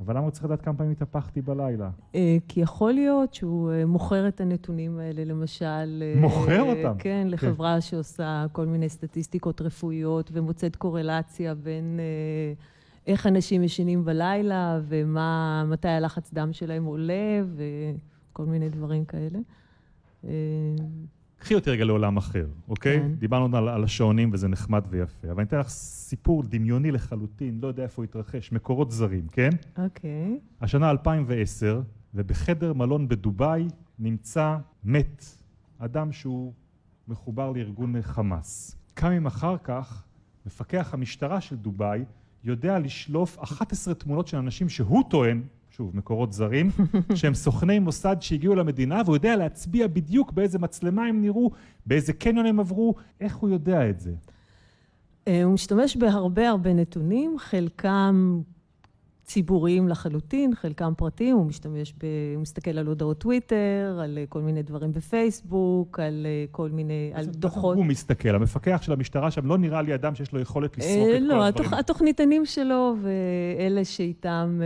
אבל 0.00 0.16
למה 0.16 0.24
הוא 0.24 0.30
צריך 0.30 0.44
לדעת 0.44 0.62
כמה 0.62 0.74
פעמים 0.74 0.92
התהפכתי 0.92 1.40
בלילה? 1.42 1.90
אה, 2.14 2.36
כי 2.48 2.60
יכול 2.60 2.92
להיות 2.92 3.34
שהוא 3.34 3.72
אה, 3.72 3.86
מוכר 3.86 4.28
את 4.28 4.40
הנתונים 4.40 4.98
האלה, 4.98 5.24
למשל... 5.24 6.02
אה, 6.02 6.20
מוכר 6.20 6.62
אותם? 6.62 6.98
כן, 6.98 7.22
כן, 7.22 7.26
לחברה 7.30 7.80
שעושה 7.80 8.46
כל 8.52 8.66
מיני 8.66 8.88
סטטיסטיקות 8.88 9.60
רפואיות 9.60 10.30
ומוצאת 10.32 10.76
קורלציה 10.76 11.54
בין 11.54 12.00
איך 13.06 13.26
אנשים 13.26 13.62
ישנים 13.62 14.04
בלילה 14.04 14.80
ומתי 14.88 15.88
הלחץ 15.88 16.32
דם 16.32 16.52
שלהם 16.52 16.84
עולה 16.84 17.42
וכל 17.56 18.44
מיני 18.44 18.68
דברים 18.68 19.04
כאלה. 19.04 19.38
קחי 21.38 21.54
אותי 21.54 21.70
רגע 21.70 21.84
לעולם 21.84 22.16
אחר, 22.16 22.46
אוקיי? 22.68 23.00
כן. 23.00 23.14
דיברנו 23.14 23.56
על, 23.56 23.68
על 23.68 23.84
השעונים 23.84 24.30
וזה 24.32 24.48
נחמד 24.48 24.84
ויפה, 24.90 25.30
אבל 25.30 25.40
אני 25.40 25.48
אתן 25.48 25.58
לך 25.58 25.68
סיפור 25.68 26.42
דמיוני 26.42 26.90
לחלוטין, 26.90 27.58
לא 27.62 27.68
יודע 27.68 27.82
איפה 27.82 28.02
הוא 28.02 28.04
התרחש, 28.04 28.52
מקורות 28.52 28.90
זרים, 28.90 29.28
כן? 29.32 29.50
אוקיי. 29.78 30.38
השנה 30.60 30.90
2010, 30.90 31.82
ובחדר 32.14 32.72
מלון 32.72 33.08
בדובאי 33.08 33.68
נמצא 33.98 34.56
מת, 34.84 35.24
אדם 35.78 36.12
שהוא 36.12 36.52
מחובר 37.08 37.52
לארגון 37.52 38.02
חמאס. 38.02 38.76
כמה 38.96 39.10
ימים 39.10 39.26
אחר 39.26 39.56
כך, 39.64 40.04
מפקח 40.46 40.94
המשטרה 40.94 41.40
של 41.40 41.56
דובאי 41.56 42.04
יודע 42.44 42.78
לשלוף 42.78 43.38
11 43.38 43.94
תמונות 43.94 44.26
של 44.26 44.36
אנשים 44.36 44.68
שהוא 44.68 45.02
טוען, 45.10 45.42
שוב, 45.78 45.96
מקורות 45.96 46.32
זרים, 46.32 46.70
שהם 47.14 47.34
סוכני 47.34 47.78
מוסד 47.78 48.16
שהגיעו 48.20 48.54
למדינה, 48.54 49.02
והוא 49.04 49.16
יודע 49.16 49.36
להצביע 49.36 49.86
בדיוק 49.86 50.32
באיזה 50.32 50.58
מצלמה 50.58 51.06
הם 51.06 51.20
נראו, 51.20 51.50
באיזה 51.86 52.12
קניון 52.12 52.46
הם 52.46 52.60
עברו, 52.60 52.94
איך 53.20 53.36
הוא 53.36 53.50
יודע 53.50 53.90
את 53.90 54.00
זה? 54.00 54.12
אה, 55.28 55.44
הוא 55.44 55.52
משתמש 55.54 55.96
בהרבה 55.96 56.48
הרבה 56.48 56.72
נתונים, 56.72 57.36
חלקם 57.38 58.40
ציבוריים 59.28 59.88
לחלוטין, 59.88 60.54
חלקם 60.54 60.92
פרטיים, 60.96 61.36
הוא 61.36 61.46
משתמש 61.46 61.94
ב... 61.98 62.04
הוא 62.34 62.42
מסתכל 62.42 62.78
על 62.78 62.86
הודעות 62.86 63.18
טוויטר, 63.18 64.00
על 64.02 64.18
כל 64.28 64.40
מיני 64.40 64.62
דברים 64.62 64.92
בפייסבוק, 64.92 66.00
על 66.00 66.26
כל 66.50 66.70
מיני... 66.70 67.10
על 67.14 67.24
דוחות. 67.24 67.76
הוא 67.76 67.84
מסתכל, 67.84 68.34
המפקח 68.34 68.78
של 68.82 68.92
המשטרה 68.92 69.30
שם 69.30 69.46
לא 69.46 69.58
נראה 69.58 69.82
לי 69.82 69.94
אדם 69.94 70.14
שיש 70.14 70.32
לו 70.32 70.40
יכולת 70.40 70.78
לסרוק 70.78 71.08
את 71.08 71.18
כל 71.18 71.24
לא, 71.24 71.44
הדברים. 71.44 71.70
לא, 71.70 71.78
התוכניתנים 71.78 72.46
שלו 72.46 72.96
ואלה 73.02 73.84
שאיתם 73.84 74.60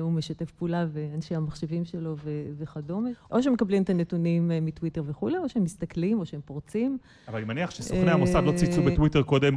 הוא 0.00 0.12
משתף 0.12 0.50
פעולה 0.50 0.86
ואנשי 0.92 1.34
המחשבים 1.34 1.84
שלו 1.84 2.16
וכדומה. 2.58 3.10
או 3.30 3.42
שמקבלים 3.42 3.82
את 3.82 3.90
הנתונים 3.90 4.50
מטוויטר 4.62 5.02
וכולי, 5.06 5.38
או 5.38 5.48
שהם 5.48 5.62
מסתכלים, 5.64 6.20
או 6.20 6.26
שהם 6.26 6.40
פורצים. 6.44 6.98
אבל 7.28 7.38
אני 7.38 7.46
מניח 7.46 7.70
שסוכני 7.70 8.10
המוסד 8.10 8.42
לא 8.44 8.52
צייצו 8.52 8.82
בטוויטר 8.82 9.22
קודם 9.22 9.56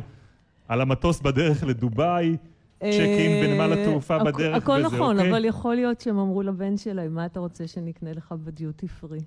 על 0.68 0.82
המטוס 0.82 1.22
בדרך 1.22 1.64
לדובאי. 1.64 2.38
צ'ק 2.80 3.00
אין 3.00 3.46
בנמל 3.46 3.74
התעופה 3.74 4.20
בדרך 4.20 4.36
וזה, 4.36 4.56
הכל 4.56 4.82
נכון, 4.82 5.18
אוקיי? 5.18 5.32
אבל 5.32 5.46
יכול 5.46 5.76
להיות 5.76 6.02
שהם 6.02 6.18
אמרו 6.18 6.42
לבן 6.42 6.78
שלהם, 6.78 7.16
מה 7.16 7.26
אתה 7.26 7.40
רוצה 7.40 7.68
שנקנה 7.68 8.14
לך 8.14 8.34
בדיוטי 8.44 8.88
פרי? 8.88 9.20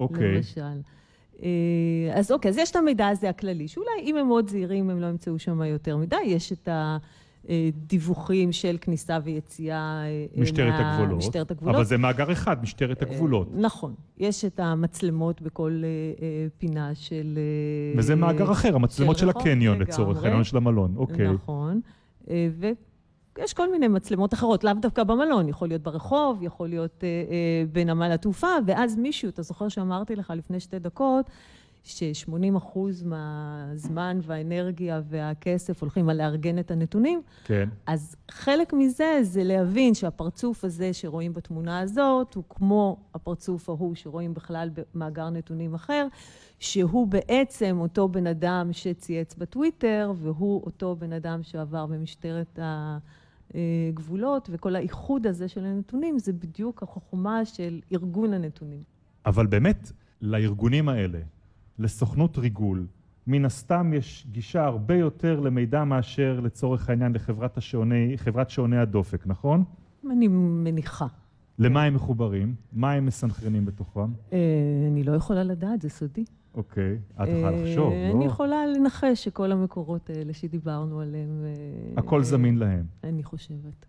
אוקיי. 0.00 0.36
למשל. 0.36 0.80
אז 2.14 2.32
אוקיי, 2.32 2.48
אז 2.48 2.58
יש 2.58 2.70
את 2.70 2.76
המידע 2.76 3.08
הזה 3.08 3.28
הכללי, 3.28 3.68
שאולי 3.68 3.90
אם 4.02 4.16
הם 4.16 4.26
מאוד 4.26 4.48
זהירים 4.48 4.90
הם 4.90 5.00
לא 5.00 5.06
ימצאו 5.06 5.38
שם 5.38 5.62
יותר 5.62 5.96
מדי, 5.96 6.16
יש 6.26 6.52
את 6.52 6.68
הדיווחים 7.48 8.52
של 8.52 8.76
כניסה 8.80 9.18
ויציאה 9.24 10.02
משטרת 10.36 10.74
הגבולות. 10.76 11.18
משטרת 11.18 11.50
הגבולות. 11.50 11.74
אבל 11.74 11.84
זה 11.84 11.98
מאגר 11.98 12.32
אחד, 12.32 12.62
משטרת 12.62 13.02
הגבולות. 13.02 13.48
נכון. 13.54 13.94
יש 14.18 14.44
את 14.44 14.60
המצלמות 14.60 15.42
בכל 15.42 15.82
פינה 16.58 16.94
של... 16.94 17.38
וזה 17.96 18.14
מאגר 18.14 18.52
אחר, 18.52 18.74
המצלמות 18.74 19.18
של 19.18 19.28
הקניון 19.28 19.78
לצורך 19.78 20.24
העניין 20.24 20.44
של 20.44 20.56
המלון, 20.56 20.94
אוקיי. 20.96 21.32
נכון. 21.32 21.80
ויש 23.36 23.54
כל 23.54 23.70
מיני 23.70 23.88
מצלמות 23.88 24.34
אחרות, 24.34 24.64
לאו 24.64 24.72
דווקא 24.72 25.04
במלון, 25.04 25.48
יכול 25.48 25.68
להיות 25.68 25.82
ברחוב, 25.82 26.42
יכול 26.42 26.68
להיות 26.68 27.04
אה, 27.04 27.08
אה, 27.08 27.64
בנמל 27.72 28.12
התעופה, 28.12 28.48
ואז 28.66 28.96
מישהו, 28.96 29.28
אתה 29.28 29.42
זוכר 29.42 29.68
שאמרתי 29.68 30.16
לך 30.16 30.32
לפני 30.36 30.60
שתי 30.60 30.78
דקות, 30.78 31.30
ש-80 31.88 32.56
אחוז 32.56 33.02
מהזמן 33.02 34.18
והאנרגיה 34.22 35.00
והכסף 35.08 35.80
הולכים 35.82 36.08
על 36.08 36.16
לארגן 36.16 36.58
את 36.58 36.70
הנתונים. 36.70 37.22
כן. 37.44 37.68
אז 37.86 38.16
חלק 38.30 38.72
מזה 38.72 39.18
זה 39.22 39.44
להבין 39.44 39.94
שהפרצוף 39.94 40.64
הזה 40.64 40.92
שרואים 40.92 41.32
בתמונה 41.32 41.80
הזאת, 41.80 42.34
הוא 42.34 42.44
כמו 42.48 42.96
הפרצוף 43.14 43.68
ההוא 43.68 43.94
שרואים 43.94 44.34
בכלל 44.34 44.70
במאגר 44.94 45.30
נתונים 45.30 45.74
אחר, 45.74 46.06
שהוא 46.58 47.06
בעצם 47.06 47.76
אותו 47.80 48.08
בן 48.08 48.26
אדם 48.26 48.68
שצייץ 48.72 49.34
בטוויטר, 49.34 50.12
והוא 50.16 50.62
אותו 50.66 50.96
בן 50.96 51.12
אדם 51.12 51.42
שעבר 51.42 51.86
במשטרת 51.86 52.58
הגבולות, 53.54 54.48
וכל 54.52 54.76
האיחוד 54.76 55.26
הזה 55.26 55.48
של 55.48 55.64
הנתונים 55.64 56.18
זה 56.18 56.32
בדיוק 56.32 56.82
החוכמה 56.82 57.44
של 57.44 57.80
ארגון 57.92 58.32
הנתונים. 58.32 58.82
אבל 59.26 59.46
באמת, 59.46 59.92
לארגונים 60.22 60.88
האלה, 60.88 61.18
לסוכנות 61.78 62.38
ריגול, 62.38 62.86
מן 63.26 63.44
הסתם 63.44 63.92
יש 63.94 64.26
גישה 64.32 64.64
הרבה 64.64 64.94
יותר 64.94 65.40
למידע 65.40 65.84
מאשר 65.84 66.40
לצורך 66.40 66.90
העניין 66.90 67.12
לחברת 67.12 67.56
השעוני, 67.56 68.12
חברת 68.16 68.50
שעוני 68.50 68.78
הדופק, 68.78 69.26
נכון? 69.26 69.64
אני 70.10 70.28
מניחה. 70.28 71.06
למה 71.58 71.82
הם 71.82 71.94
מחוברים? 71.94 72.54
מה 72.72 72.92
הם 72.92 73.06
מסנכרנים 73.06 73.64
בתוכם? 73.64 74.12
אני 74.92 75.04
לא 75.04 75.12
יכולה 75.12 75.42
לדעת, 75.44 75.82
זה 75.82 75.88
סודי. 75.88 76.24
אוקיי, 76.54 76.98
את 77.22 77.28
יכולה 77.28 77.50
לחשוב, 77.50 77.92
לא? 77.92 78.16
אני 78.16 78.24
יכולה 78.24 78.66
לנחש 78.66 79.24
שכל 79.24 79.52
המקורות 79.52 80.10
האלה 80.10 80.32
שדיברנו 80.32 81.00
עליהם... 81.00 81.44
הכל 81.96 82.22
זמין 82.22 82.58
להם. 82.58 82.84
אני 83.04 83.22
חושבת. 83.22 83.86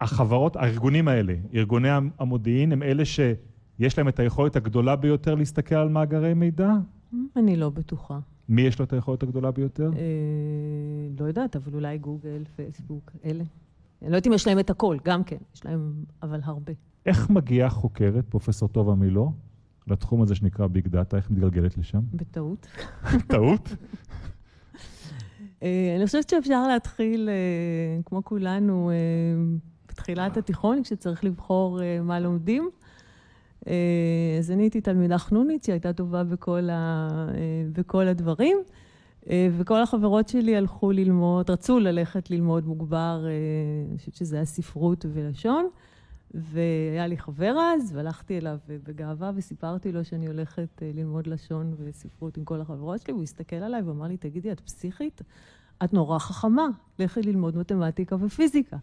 החברות, 0.00 0.56
הארגונים 0.56 1.08
האלה, 1.08 1.34
ארגוני 1.54 1.88
המודיעין, 2.18 2.72
הם 2.72 2.82
אלה 2.82 3.04
שיש 3.04 3.98
להם 3.98 4.08
את 4.08 4.18
היכולת 4.18 4.56
הגדולה 4.56 4.96
ביותר 4.96 5.34
להסתכל 5.34 5.74
על 5.74 5.88
מאגרי 5.88 6.34
מידע? 6.34 6.72
אני 7.36 7.56
לא 7.56 7.70
בטוחה. 7.70 8.18
מי 8.48 8.62
יש 8.62 8.78
לו 8.78 8.84
את 8.84 8.92
היכולת 8.92 9.22
הגדולה 9.22 9.50
ביותר? 9.50 9.90
לא 11.20 11.24
יודעת, 11.24 11.56
אבל 11.56 11.74
אולי 11.74 11.98
גוגל, 11.98 12.44
פייסבוק, 12.56 13.12
אלה. 13.24 13.44
אני 14.02 14.10
לא 14.10 14.16
יודעת 14.16 14.26
אם 14.26 14.32
יש 14.32 14.46
להם 14.46 14.58
את 14.58 14.70
הכל, 14.70 14.96
גם 15.04 15.24
כן, 15.24 15.36
יש 15.54 15.64
להם, 15.64 15.92
אבל 16.22 16.40
הרבה. 16.42 16.72
איך 17.06 17.30
מגיעה 17.30 17.70
חוקרת, 17.70 18.24
פרופסור 18.28 18.68
טובה 18.68 18.94
מילו, 18.94 19.32
לתחום 19.86 20.22
הזה 20.22 20.34
שנקרא 20.34 20.66
ביג 20.66 20.88
דאטה, 20.88 21.16
איך 21.16 21.30
מתגלגלת 21.30 21.78
לשם? 21.78 22.00
בטעות. 22.14 22.66
טעות? 23.28 23.74
אני 25.62 26.06
חושבת 26.06 26.28
שאפשר 26.28 26.68
להתחיל, 26.68 27.28
כמו 28.04 28.24
כולנו, 28.24 28.90
בתחילת 29.88 30.36
התיכון, 30.36 30.82
כשצריך 30.82 31.24
לבחור 31.24 31.80
מה 32.02 32.20
לומדים. 32.20 32.70
אז 34.38 34.50
אני 34.50 34.62
הייתי 34.62 34.80
תלמידה 34.80 35.18
חנונית 35.18 35.64
שהייתה 35.64 35.92
טובה 35.92 36.24
בכל, 36.24 36.68
ה, 36.70 37.08
בכל 37.72 38.08
הדברים, 38.08 38.58
וכל 39.26 39.82
החברות 39.82 40.28
שלי 40.28 40.56
הלכו 40.56 40.92
ללמוד, 40.92 41.50
רצו 41.50 41.78
ללכת 41.78 42.30
ללמוד 42.30 42.66
מוגבר, 42.66 43.26
אני 43.90 43.98
חושבת 43.98 44.14
שזה 44.14 44.36
היה 44.36 44.44
ספרות 44.44 45.06
ולשון, 45.12 45.68
והיה 46.34 47.06
לי 47.06 47.18
חבר 47.18 47.56
אז, 47.60 47.92
והלכתי 47.94 48.38
אליו 48.38 48.58
בגאווה 48.68 49.30
וסיפרתי 49.34 49.92
לו 49.92 50.04
שאני 50.04 50.26
הולכת 50.26 50.82
ללמוד 50.94 51.26
לשון 51.26 51.74
וספרות 51.78 52.36
עם 52.36 52.44
כל 52.44 52.60
החברות 52.60 53.00
שלי, 53.00 53.12
והוא 53.12 53.22
הסתכל 53.22 53.56
עליי 53.56 53.82
ואמר 53.82 54.06
לי, 54.06 54.16
תגידי, 54.16 54.52
את 54.52 54.60
פסיכית? 54.60 55.22
את 55.84 55.92
נורא 55.92 56.18
חכמה, 56.18 56.68
לכי 56.98 57.22
ללמוד 57.22 57.56
מתמטיקה 57.56 58.16
ופיזיקה. 58.20 58.76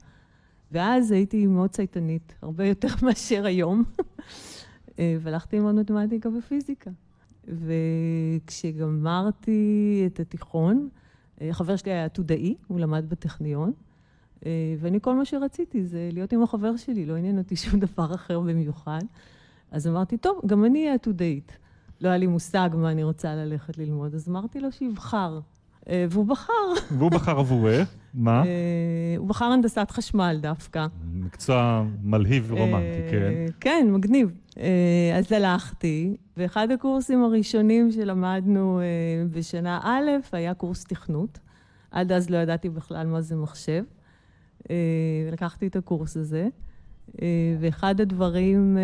ואז 0.72 1.12
הייתי 1.12 1.48
מאוד 1.48 1.70
צייתנית, 1.70 2.36
הרבה 2.42 2.66
יותר 2.66 2.88
מאשר 3.06 3.46
היום. 3.46 3.84
והלכתי 5.20 5.56
ללמוד 5.56 5.75
מתמטיקה 5.75 6.29
ופיזיקה. 6.29 6.91
וכשגמרתי 8.46 10.03
את 10.06 10.20
התיכון, 10.20 10.89
החבר 11.41 11.75
שלי 11.75 11.91
היה 11.91 12.06
עתודאי, 12.06 12.56
הוא 12.68 12.79
למד 12.79 13.06
בטכניון, 13.10 13.72
ואני 14.79 15.01
כל 15.01 15.15
מה 15.15 15.25
שרציתי 15.25 15.86
זה 15.86 16.10
להיות 16.12 16.34
עם 16.34 16.44
החבר 16.44 16.77
שלי, 16.77 17.06
לא 17.06 17.15
עניין 17.15 17.38
אותי 17.38 17.56
שום 17.63 17.79
דבר 17.79 18.15
אחר 18.15 18.39
במיוחד. 18.39 19.01
אז 19.72 19.88
אמרתי, 19.88 20.18
טוב, 20.18 20.41
גם 20.46 20.65
אני 20.65 20.84
אהיה 20.84 20.94
עתודאית. 20.94 21.58
לא 22.01 22.10
היה 22.10 22.18
לי 22.18 22.27
מושג 22.27 22.70
מה 22.74 22.91
אני 22.91 23.03
רוצה 23.03 23.36
ללכת 23.36 23.77
ללמוד, 23.77 24.15
אז 24.15 24.29
אמרתי 24.29 24.60
לו 24.60 24.72
שיבחר. 24.72 25.39
והוא 26.10 26.25
בחר. 26.25 26.53
והוא 26.98 27.12
בחר 27.12 27.39
עבורך? 27.39 27.96
מה? 28.13 28.44
הוא 29.18 29.28
בחר 29.28 29.46
הנדסת 29.46 29.92
חשמל 29.92 30.38
דווקא. 30.42 30.86
מקצוע 31.13 31.86
מלהיב 32.04 32.46
ורומנטי, 32.51 33.01
כן. 33.12 33.46
כן, 33.60 33.88
מגניב. 33.92 34.32
אז 35.18 35.32
הלכתי, 35.32 36.18
ואחד 36.38 36.72
הקורסים 36.72 37.24
הראשונים 37.24 37.92
שלמדנו 37.92 38.82
בשנה 39.32 39.80
א' 39.84 40.10
היה 40.32 40.54
קורס 40.54 40.84
תכנות. 40.84 41.39
עד 41.92 42.12
אז 42.12 42.30
לא 42.30 42.38
ידעתי 42.38 42.70
בכלל 42.70 43.08
מה 43.08 43.22
זה 43.22 43.36
מחשב. 43.36 43.84
לקחתי 45.32 45.68
את 45.68 45.75
הקורס 45.75 46.18
הזה, 46.18 46.48
ואחד 47.60 48.01
הדברים 48.01 48.78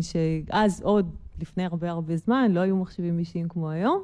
שאז, 0.00 0.82
עוד 0.82 1.14
לפני 1.40 1.64
הרבה 1.64 1.90
הרבה 1.90 2.16
זמן, 2.16 2.50
לא 2.52 2.60
היו 2.60 2.76
מחשבים 2.76 3.18
אישיים 3.18 3.48
כמו 3.48 3.70
היום, 3.70 4.02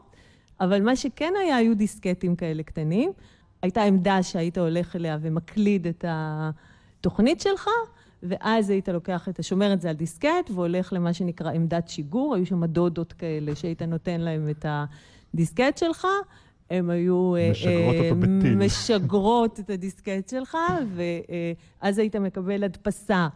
אבל 0.61 0.83
מה 0.83 0.97
שכן 0.97 1.33
היה, 1.45 1.57
היו 1.57 1.76
דיסקטים 1.76 2.37
כאלה 2.37 2.62
קטנים. 2.62 3.12
הייתה 3.62 3.83
עמדה 3.83 4.23
שהיית 4.23 4.59
הולך 4.59 4.97
אליה 4.97 5.19
ומקליד 5.21 5.87
את 5.87 6.04
התוכנית 6.09 7.40
שלך, 7.40 7.69
ואז 8.23 8.71
היית 8.71 8.88
לוקח 8.88 9.28
את, 9.28 9.45
שומר 9.45 9.73
את 9.73 9.81
זה 9.81 9.90
על 9.90 9.97
דיסקט, 9.97 10.50
והולך 10.54 10.92
למה 10.92 11.12
שנקרא 11.12 11.52
עמדת 11.52 11.88
שיגור. 11.88 12.35
היו 12.35 12.47
שם 12.47 12.64
דודות 12.64 13.12
כאלה 13.12 13.54
שהיית 13.54 13.83
נותן 13.83 14.21
להם 14.21 14.49
את 14.50 14.66
הדיסקט 14.69 15.78
שלך. 15.78 16.07
הם 16.71 16.90
היו 16.90 17.33
משגרות 17.50 17.95
אותו 18.04 18.16
בטיל. 18.21 18.57
משגרות 18.57 19.61
את 19.61 19.71
הדיסקט 19.71 20.28
שלך, 20.28 20.57
ואז 20.95 21.99
היית 21.99 22.16
מקבל 22.16 22.64
הדפסה, 22.64 23.28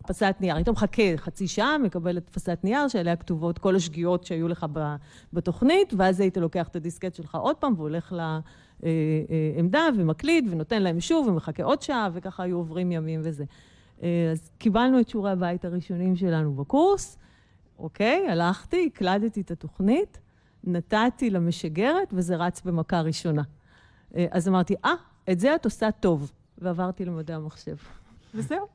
הדפסת 0.00 0.34
נייר. 0.40 0.56
היית 0.56 0.68
מחכה 0.68 1.02
חצי 1.16 1.48
שעה, 1.48 1.78
מקבל 1.78 2.16
הדפסת 2.16 2.58
נייר, 2.64 2.88
שעליה 2.88 3.16
כתובות 3.16 3.58
כל 3.58 3.76
השגיאות 3.76 4.24
שהיו 4.24 4.48
לך 4.48 4.66
בתוכנית, 5.32 5.94
ואז 5.96 6.20
היית 6.20 6.36
לוקח 6.36 6.68
את 6.68 6.76
הדיסקט 6.76 7.14
שלך 7.14 7.34
עוד 7.34 7.56
פעם, 7.56 7.74
והולך 7.76 8.12
לעמדה 9.56 9.88
ומקליד, 9.96 10.48
ונותן 10.50 10.82
להם 10.82 11.00
שוב, 11.00 11.26
ומחכה 11.26 11.62
עוד 11.62 11.82
שעה, 11.82 12.08
וככה 12.12 12.42
היו 12.42 12.56
עוברים 12.56 12.92
ימים 12.92 13.20
וזה. 13.22 13.44
אז 14.02 14.50
קיבלנו 14.58 15.00
את 15.00 15.08
שיעורי 15.08 15.30
הבית 15.30 15.64
הראשונים 15.64 16.16
שלנו 16.16 16.54
בקורס, 16.54 17.18
אוקיי, 17.78 18.28
הלכתי, 18.28 18.90
הקלדתי 18.94 19.40
את 19.40 19.50
התוכנית, 19.50 20.20
נתתי 20.64 21.30
למשגרת 21.30 22.08
וזה 22.12 22.36
רץ 22.36 22.62
במכה 22.62 23.00
ראשונה. 23.00 23.42
אה, 24.16 24.26
אז 24.30 24.48
אמרתי, 24.48 24.74
אה, 24.84 24.94
את 25.30 25.40
זה 25.40 25.54
את 25.54 25.64
עושה 25.64 25.90
טוב. 25.90 26.32
ועברתי 26.58 27.04
למדעי 27.04 27.36
המחשב. 27.36 27.76
וזהו. 28.34 28.66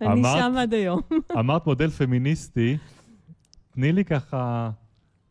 אני 0.00 0.22
שם 0.22 0.54
עד 0.58 0.74
היום. 0.74 1.00
אמרת 1.40 1.66
מודל 1.66 1.90
פמיניסטי, 1.90 2.76
תני 3.70 3.92
לי 3.92 4.04
ככה 4.04 4.70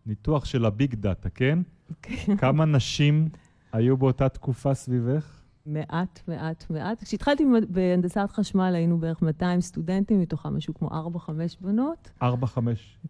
ניתוח 0.05 0.45
של 0.45 0.65
הביג 0.65 0.95
דאטה, 0.95 1.29
כן? 1.29 1.59
כן. 2.01 2.37
כמה 2.37 2.65
נשים 2.65 3.29
היו 3.71 3.97
באותה 3.97 4.29
תקופה 4.29 4.73
סביבך? 4.73 5.41
מעט, 5.65 6.19
מעט, 6.27 6.65
מעט. 6.69 7.03
כשהתחלתי 7.03 7.45
בהנדסת 7.69 8.29
חשמל 8.31 8.75
היינו 8.75 8.99
בערך 8.99 9.21
200 9.21 9.61
סטודנטים, 9.61 10.21
מתוכם 10.21 10.57
משהו 10.57 10.73
כמו 10.73 10.89
4-5 10.89 10.91
בנות. 11.61 12.11
4-5. 12.23 12.25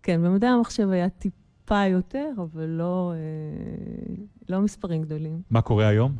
כן, 0.04 0.22
במדעי 0.24 0.50
המחשב 0.50 0.89
היה 0.89 1.10
טיפה 1.10 1.86
יותר, 1.86 2.32
אבל 2.38 2.66
לא, 2.66 3.13
אה, 3.16 4.16
לא 4.50 4.62
מספרים 4.62 5.01
גדולים. 5.01 5.42
מה 5.50 5.62
קורה 5.62 5.88
היום? 5.88 6.16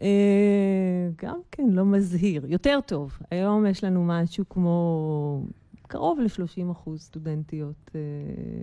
אה, 0.00 1.08
גם 1.22 1.38
כן, 1.50 1.68
לא 1.70 1.84
מזהיר. 1.84 2.46
יותר 2.46 2.78
טוב. 2.86 3.18
היום 3.30 3.66
יש 3.66 3.84
לנו 3.84 4.04
משהו 4.04 4.44
כמו 4.48 5.44
קרוב 5.82 6.18
ל-30 6.20 6.72
אחוז 6.72 7.00
סטודנטיות 7.00 7.90
אה, 7.94 8.00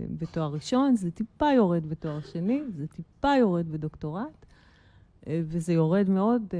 בתואר 0.09 0.53
ראשון, 0.53 0.95
זה 0.95 1.11
טיפה 1.11 1.51
יורד 1.51 1.85
בתואר 1.85 2.21
שני, 2.21 2.61
זה 2.75 2.87
טיפה 2.87 3.35
יורד 3.39 3.69
בדוקטורט. 3.69 4.46
אה, 5.27 5.41
וזה 5.47 5.73
יורד 5.73 6.09
מאוד 6.09 6.41
uh, 6.49 6.53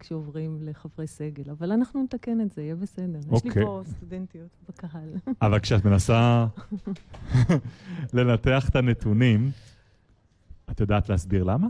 כשעוברים 0.00 0.58
לחברי 0.62 1.06
סגל. 1.06 1.50
אבל 1.50 1.72
אנחנו 1.72 2.02
נתקן 2.02 2.40
את 2.40 2.52
זה, 2.52 2.62
יהיה 2.62 2.74
בסדר. 2.74 3.18
Okay. 3.18 3.36
יש 3.36 3.44
לי 3.44 3.50
אוקיי. 3.50 3.64
פה 3.64 3.82
סטודנטיות 3.86 4.48
בקהל. 4.68 5.14
אבל 5.42 5.58
כשאת 5.58 5.84
מנסה 5.84 6.46
לנתח 8.14 8.68
את 8.68 8.76
הנתונים, 8.76 9.50
את 10.70 10.80
יודעת 10.80 11.08
להסביר 11.08 11.44
למה? 11.44 11.66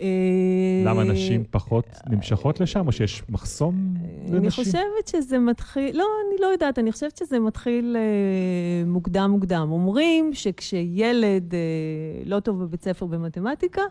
אה, 0.00 0.82
למה 0.84 1.04
נשים 1.04 1.44
פחות 1.50 1.86
נמשכות 2.06 2.60
לשם, 2.60 2.86
או 2.86 2.92
שיש 2.92 3.22
מחסום 3.28 3.94
לנשים? 4.22 4.36
אני 4.36 4.50
חושבת 4.50 5.08
שזה 5.08 5.38
מתחיל, 5.38 5.96
לא, 5.96 6.04
אני 6.28 6.40
לא 6.40 6.46
יודעת, 6.46 6.78
אני 6.78 6.92
חושבת 6.92 7.16
שזה 7.16 7.38
מתחיל 7.38 7.96
מוקדם 8.86 9.30
מוקדם. 9.30 9.68
אומרים 9.70 10.34
שכשילד 10.34 11.54
לא 12.24 12.40
טוב 12.40 12.64
בבית 12.64 12.82
ספר 12.82 13.06
במתמטיקה, 13.06 13.82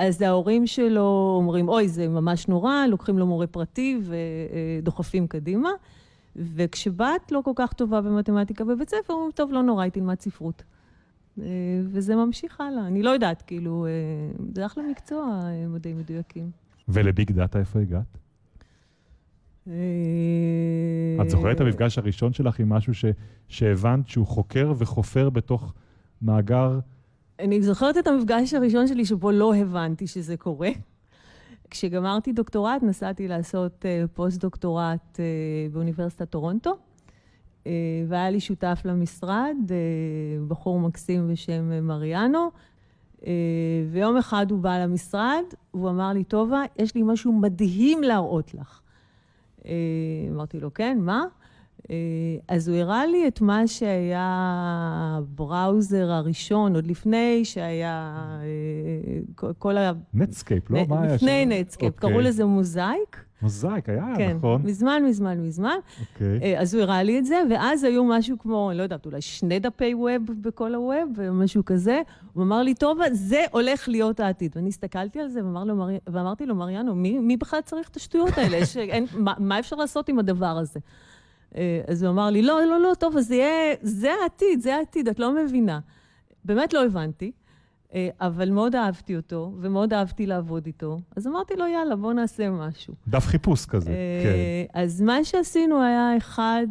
אז 0.00 0.22
ההורים 0.22 0.66
שלו 0.66 1.34
אומרים, 1.38 1.68
אוי, 1.68 1.88
זה 1.88 2.08
ממש 2.08 2.48
נורא, 2.48 2.86
לוקחים 2.88 3.18
לו 3.18 3.26
מורה 3.26 3.46
פרטי 3.46 4.00
ודוחפים 4.80 5.26
קדימה. 5.26 5.70
וכשבת 6.36 7.32
לא 7.32 7.40
כל 7.44 7.52
כך 7.56 7.72
טובה 7.72 8.00
במתמטיקה 8.00 8.64
בבית 8.64 8.88
ספר, 8.88 9.12
אומרים, 9.12 9.30
טוב, 9.34 9.52
לא 9.52 9.62
נורא, 9.62 9.82
היא 9.82 9.92
תלמד 9.92 10.20
ספרות. 10.20 10.62
אה, 11.40 11.44
וזה 11.84 12.16
ממשיך 12.16 12.60
הלאה. 12.60 12.86
אני 12.86 13.02
לא 13.02 13.10
יודעת, 13.10 13.42
כאילו, 13.42 13.86
אה, 13.86 13.90
זה 14.54 14.66
אחלה 14.66 14.84
מקצוע, 14.90 15.40
אה, 15.44 15.68
מדעים 15.68 15.98
מדויקים. 15.98 16.50
ולביג 16.88 17.32
דאטה 17.32 17.58
איפה 17.58 17.80
הגעת? 17.80 18.18
את 21.22 21.30
זוכרת 21.30 21.56
את 21.56 21.60
המפגש 21.60 21.98
הראשון 21.98 22.32
שלך 22.32 22.60
עם 22.60 22.68
משהו 22.68 23.10
שהבנת 23.48 24.08
שהוא 24.08 24.26
חוקר 24.26 24.72
וחופר 24.78 25.30
בתוך 25.30 25.72
מאגר 26.22 26.78
אני 27.44 27.62
זוכרת 27.62 27.98
את 27.98 28.06
המפגש 28.06 28.54
הראשון 28.54 28.86
שלי 28.86 29.04
שבו 29.04 29.30
לא 29.30 29.54
הבנתי 29.54 30.06
שזה 30.06 30.36
קורה. 30.36 30.70
כשגמרתי 31.70 32.32
דוקטורט, 32.32 32.82
נסעתי 32.82 33.28
לעשות 33.28 33.84
אה, 33.84 34.08
פוסט-דוקטורט 34.14 35.16
אה, 35.16 35.72
באוניברסיטת 35.72 36.30
טורונטו, 36.30 36.70
אה, 36.70 37.66
והיה 38.08 38.30
לי 38.30 38.40
שותף 38.40 38.82
למשרד, 38.84 39.56
בחור 40.48 40.80
מקסים 40.80 41.28
בשם 41.32 41.86
מריאנו, 41.86 42.50
ויום 43.90 44.16
אחד 44.16 44.50
הוא 44.50 44.58
בא 44.58 44.78
למשרד, 44.78 45.44
והוא 45.74 45.90
אמר 45.90 46.12
לי, 46.12 46.24
טובה, 46.24 46.62
יש 46.78 46.94
לי 46.94 47.02
משהו 47.02 47.32
מדהים 47.32 48.02
להראות 48.02 48.54
לך. 48.54 48.80
אמרתי 50.30 50.60
לו, 50.60 50.74
כן, 50.74 50.98
מה? 51.00 51.24
אה, 51.90 51.96
אז 52.48 52.68
הוא 52.68 52.76
הראה 52.76 53.06
לי 53.06 53.28
את 53.28 53.40
מה 53.40 53.66
שהיה 53.66 54.28
ה 55.18 55.29
browser 55.29 56.10
הראשון, 56.10 56.74
עוד 56.74 56.86
לפני 56.86 57.44
שהיה 57.44 58.14
אה, 58.42 59.48
כל 59.58 59.76
ה... 59.76 59.92
נטסקייפ, 60.14 60.70
לא? 60.70 60.80
מה 60.88 61.02
היה 61.02 61.08
שם? 61.08 61.14
לפני 61.14 61.46
נטסקייפ. 61.46 61.96
קראו 61.96 62.20
לזה 62.20 62.44
מוזאיק. 62.44 63.24
מוזאיק, 63.42 63.88
היה, 63.88 64.06
כן, 64.16 64.36
נכון. 64.36 64.62
כן, 64.62 64.68
מזמן, 64.68 65.02
מזמן, 65.08 65.40
מזמן. 65.40 65.76
אוקיי. 66.00 66.40
אה, 66.42 66.60
אז 66.60 66.74
הוא 66.74 66.82
הראה 66.82 67.02
לי 67.02 67.18
את 67.18 67.24
זה, 67.24 67.42
ואז 67.50 67.84
היו 67.84 68.04
משהו 68.04 68.38
כמו, 68.38 68.70
אני 68.70 68.78
לא 68.78 68.82
יודעת, 68.82 69.06
אולי 69.06 69.20
שני 69.20 69.58
דפי 69.58 69.94
web 69.94 70.22
בכל 70.40 70.74
ה 70.74 70.85
web, 70.85 71.30
משהו 71.30 71.64
כזה. 71.64 72.02
הוא 72.32 72.44
אמר 72.44 72.62
לי, 72.62 72.74
טוב, 72.74 72.98
זה 73.12 73.44
הולך 73.50 73.88
להיות 73.88 74.20
העתיד. 74.20 74.52
ואני 74.56 74.68
הסתכלתי 74.68 75.20
על 75.20 75.28
זה 75.28 75.44
ואמר 75.44 75.64
לו, 75.64 75.86
ואמרתי 76.06 76.46
לו, 76.46 76.54
מריאנו, 76.54 76.94
מי, 76.94 77.18
מי 77.18 77.36
בכלל 77.36 77.60
צריך 77.60 77.88
את 77.88 77.96
השטויות 77.96 78.38
האלה? 78.38 78.66
שאין, 78.66 79.06
מה, 79.14 79.34
מה 79.38 79.58
אפשר 79.58 79.76
לעשות 79.76 80.08
עם 80.08 80.18
הדבר 80.18 80.46
הזה? 80.58 80.80
אה, 81.56 81.80
אז 81.86 82.02
הוא 82.02 82.10
אמר 82.10 82.30
לי, 82.30 82.42
לא, 82.42 82.60
לא, 82.66 82.80
לא, 82.80 82.94
טוב, 82.94 83.16
אז 83.16 83.26
זה 83.26 83.34
יהיה, 83.34 83.74
זה 83.82 84.12
העתיד, 84.22 84.60
זה 84.60 84.74
העתיד, 84.74 85.08
את 85.08 85.18
לא 85.18 85.34
מבינה. 85.44 85.80
באמת 86.44 86.72
לא 86.72 86.84
הבנתי, 86.84 87.32
אה, 87.94 88.08
אבל 88.20 88.50
מאוד 88.50 88.74
אהבתי 88.74 89.16
אותו, 89.16 89.54
ומאוד 89.60 89.92
אהבתי 89.92 90.26
לעבוד 90.26 90.66
איתו. 90.66 91.00
אז 91.16 91.26
אמרתי 91.26 91.54
לו, 91.56 91.66
יאללה, 91.66 91.96
בוא 91.96 92.12
נעשה 92.12 92.50
משהו. 92.50 92.94
דף 93.08 93.26
חיפוש 93.26 93.66
כזה, 93.66 93.90
אה, 93.90 94.22
כן. 94.24 94.80
אז 94.80 95.00
מה 95.00 95.24
שעשינו 95.24 95.82
היה 95.82 96.16
אחד 96.16 96.66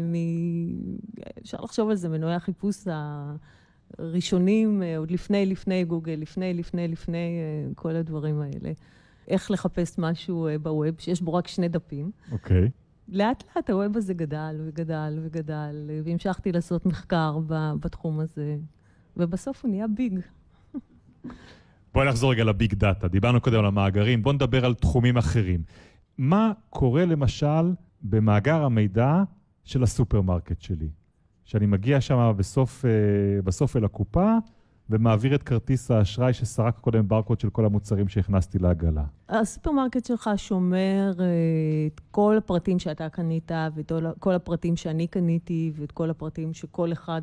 מ... 0.00 0.14
אפשר 1.42 1.58
לחשוב 1.60 1.90
על 1.90 1.96
זה, 1.96 2.08
מנועי 2.08 2.34
החיפוש 2.34 2.76
הראשונים, 3.98 4.82
עוד 4.98 5.10
לפני, 5.10 5.46
לפני 5.46 5.84
גוגל, 5.84 6.12
לפני, 6.12 6.54
לפני, 6.54 6.88
לפני 6.88 7.38
כל 7.74 7.96
הדברים 7.96 8.40
האלה. 8.40 8.72
איך 9.28 9.50
לחפש 9.50 9.98
משהו 9.98 10.48
בווב, 10.62 10.94
שיש 10.98 11.22
בו 11.22 11.34
רק 11.34 11.48
שני 11.48 11.68
דפים. 11.68 12.10
אוקיי. 12.32 12.66
Okay. 12.66 12.81
לאט 13.08 13.44
לאט 13.56 13.70
הווב 13.70 13.96
הזה 13.96 14.14
גדל 14.14 14.60
וגדל 14.66 15.18
וגדל, 15.22 15.90
והמשכתי 16.04 16.52
לעשות 16.52 16.86
מחקר 16.86 17.38
בתחום 17.80 18.20
הזה, 18.20 18.56
ובסוף 19.16 19.64
הוא 19.64 19.70
נהיה 19.70 19.86
big. 19.88 20.18
בואי 21.94 22.08
נחזור 22.08 22.30
רגע 22.30 22.44
ל 22.44 22.51
big 22.51 22.74
data. 22.74 23.08
דיברנו 23.08 23.40
קודם 23.40 23.58
על 23.58 23.66
המאגרים, 23.66 24.22
בואו 24.22 24.34
נדבר 24.34 24.64
על 24.64 24.74
תחומים 24.74 25.16
אחרים. 25.16 25.62
מה 26.18 26.52
קורה 26.70 27.04
למשל 27.04 27.72
במאגר 28.02 28.64
המידע 28.64 29.22
של 29.64 29.82
הסופרמרקט 29.82 30.60
שלי? 30.60 30.88
שאני 31.44 31.66
מגיע 31.66 32.00
שם 32.00 32.32
בסוף, 32.36 32.84
אה, 32.84 33.42
בסוף 33.42 33.76
אל 33.76 33.84
הקופה, 33.84 34.36
ומעביר 34.92 35.34
את 35.34 35.42
כרטיס 35.42 35.90
האשראי 35.90 36.32
שסרק 36.32 36.78
קודם 36.80 37.08
ברקוד 37.08 37.40
של 37.40 37.50
כל 37.50 37.64
המוצרים 37.64 38.08
שהכנסתי 38.08 38.58
לעגלה. 38.58 39.04
הסופרמרקט 39.28 40.04
שלך 40.04 40.30
שומר 40.36 41.12
אה, 41.20 41.24
את 41.86 42.00
כל 42.10 42.36
הפרטים 42.38 42.78
שאתה 42.78 43.08
קנית, 43.08 43.50
ואת 43.74 43.92
כל 44.18 44.34
הפרטים 44.34 44.76
שאני 44.76 45.06
קניתי, 45.06 45.72
ואת 45.74 45.92
כל 45.92 46.10
הפרטים 46.10 46.54
שכל 46.54 46.92
אחד 46.92 47.22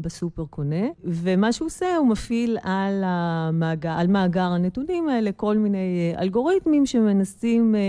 בסופר 0.00 0.44
קונה. 0.44 0.86
ומה 1.04 1.52
שהוא 1.52 1.66
עושה, 1.66 1.96
הוא 1.96 2.08
מפעיל 2.08 2.58
על, 2.62 3.02
המאגר, 3.04 3.92
על 3.92 4.06
מאגר 4.06 4.50
הנתונים 4.52 5.08
האלה 5.08 5.32
כל 5.32 5.58
מיני 5.58 6.12
אה, 6.16 6.22
אלגוריתמים 6.22 6.86
שמנסים... 6.86 7.74
אה, 7.74 7.80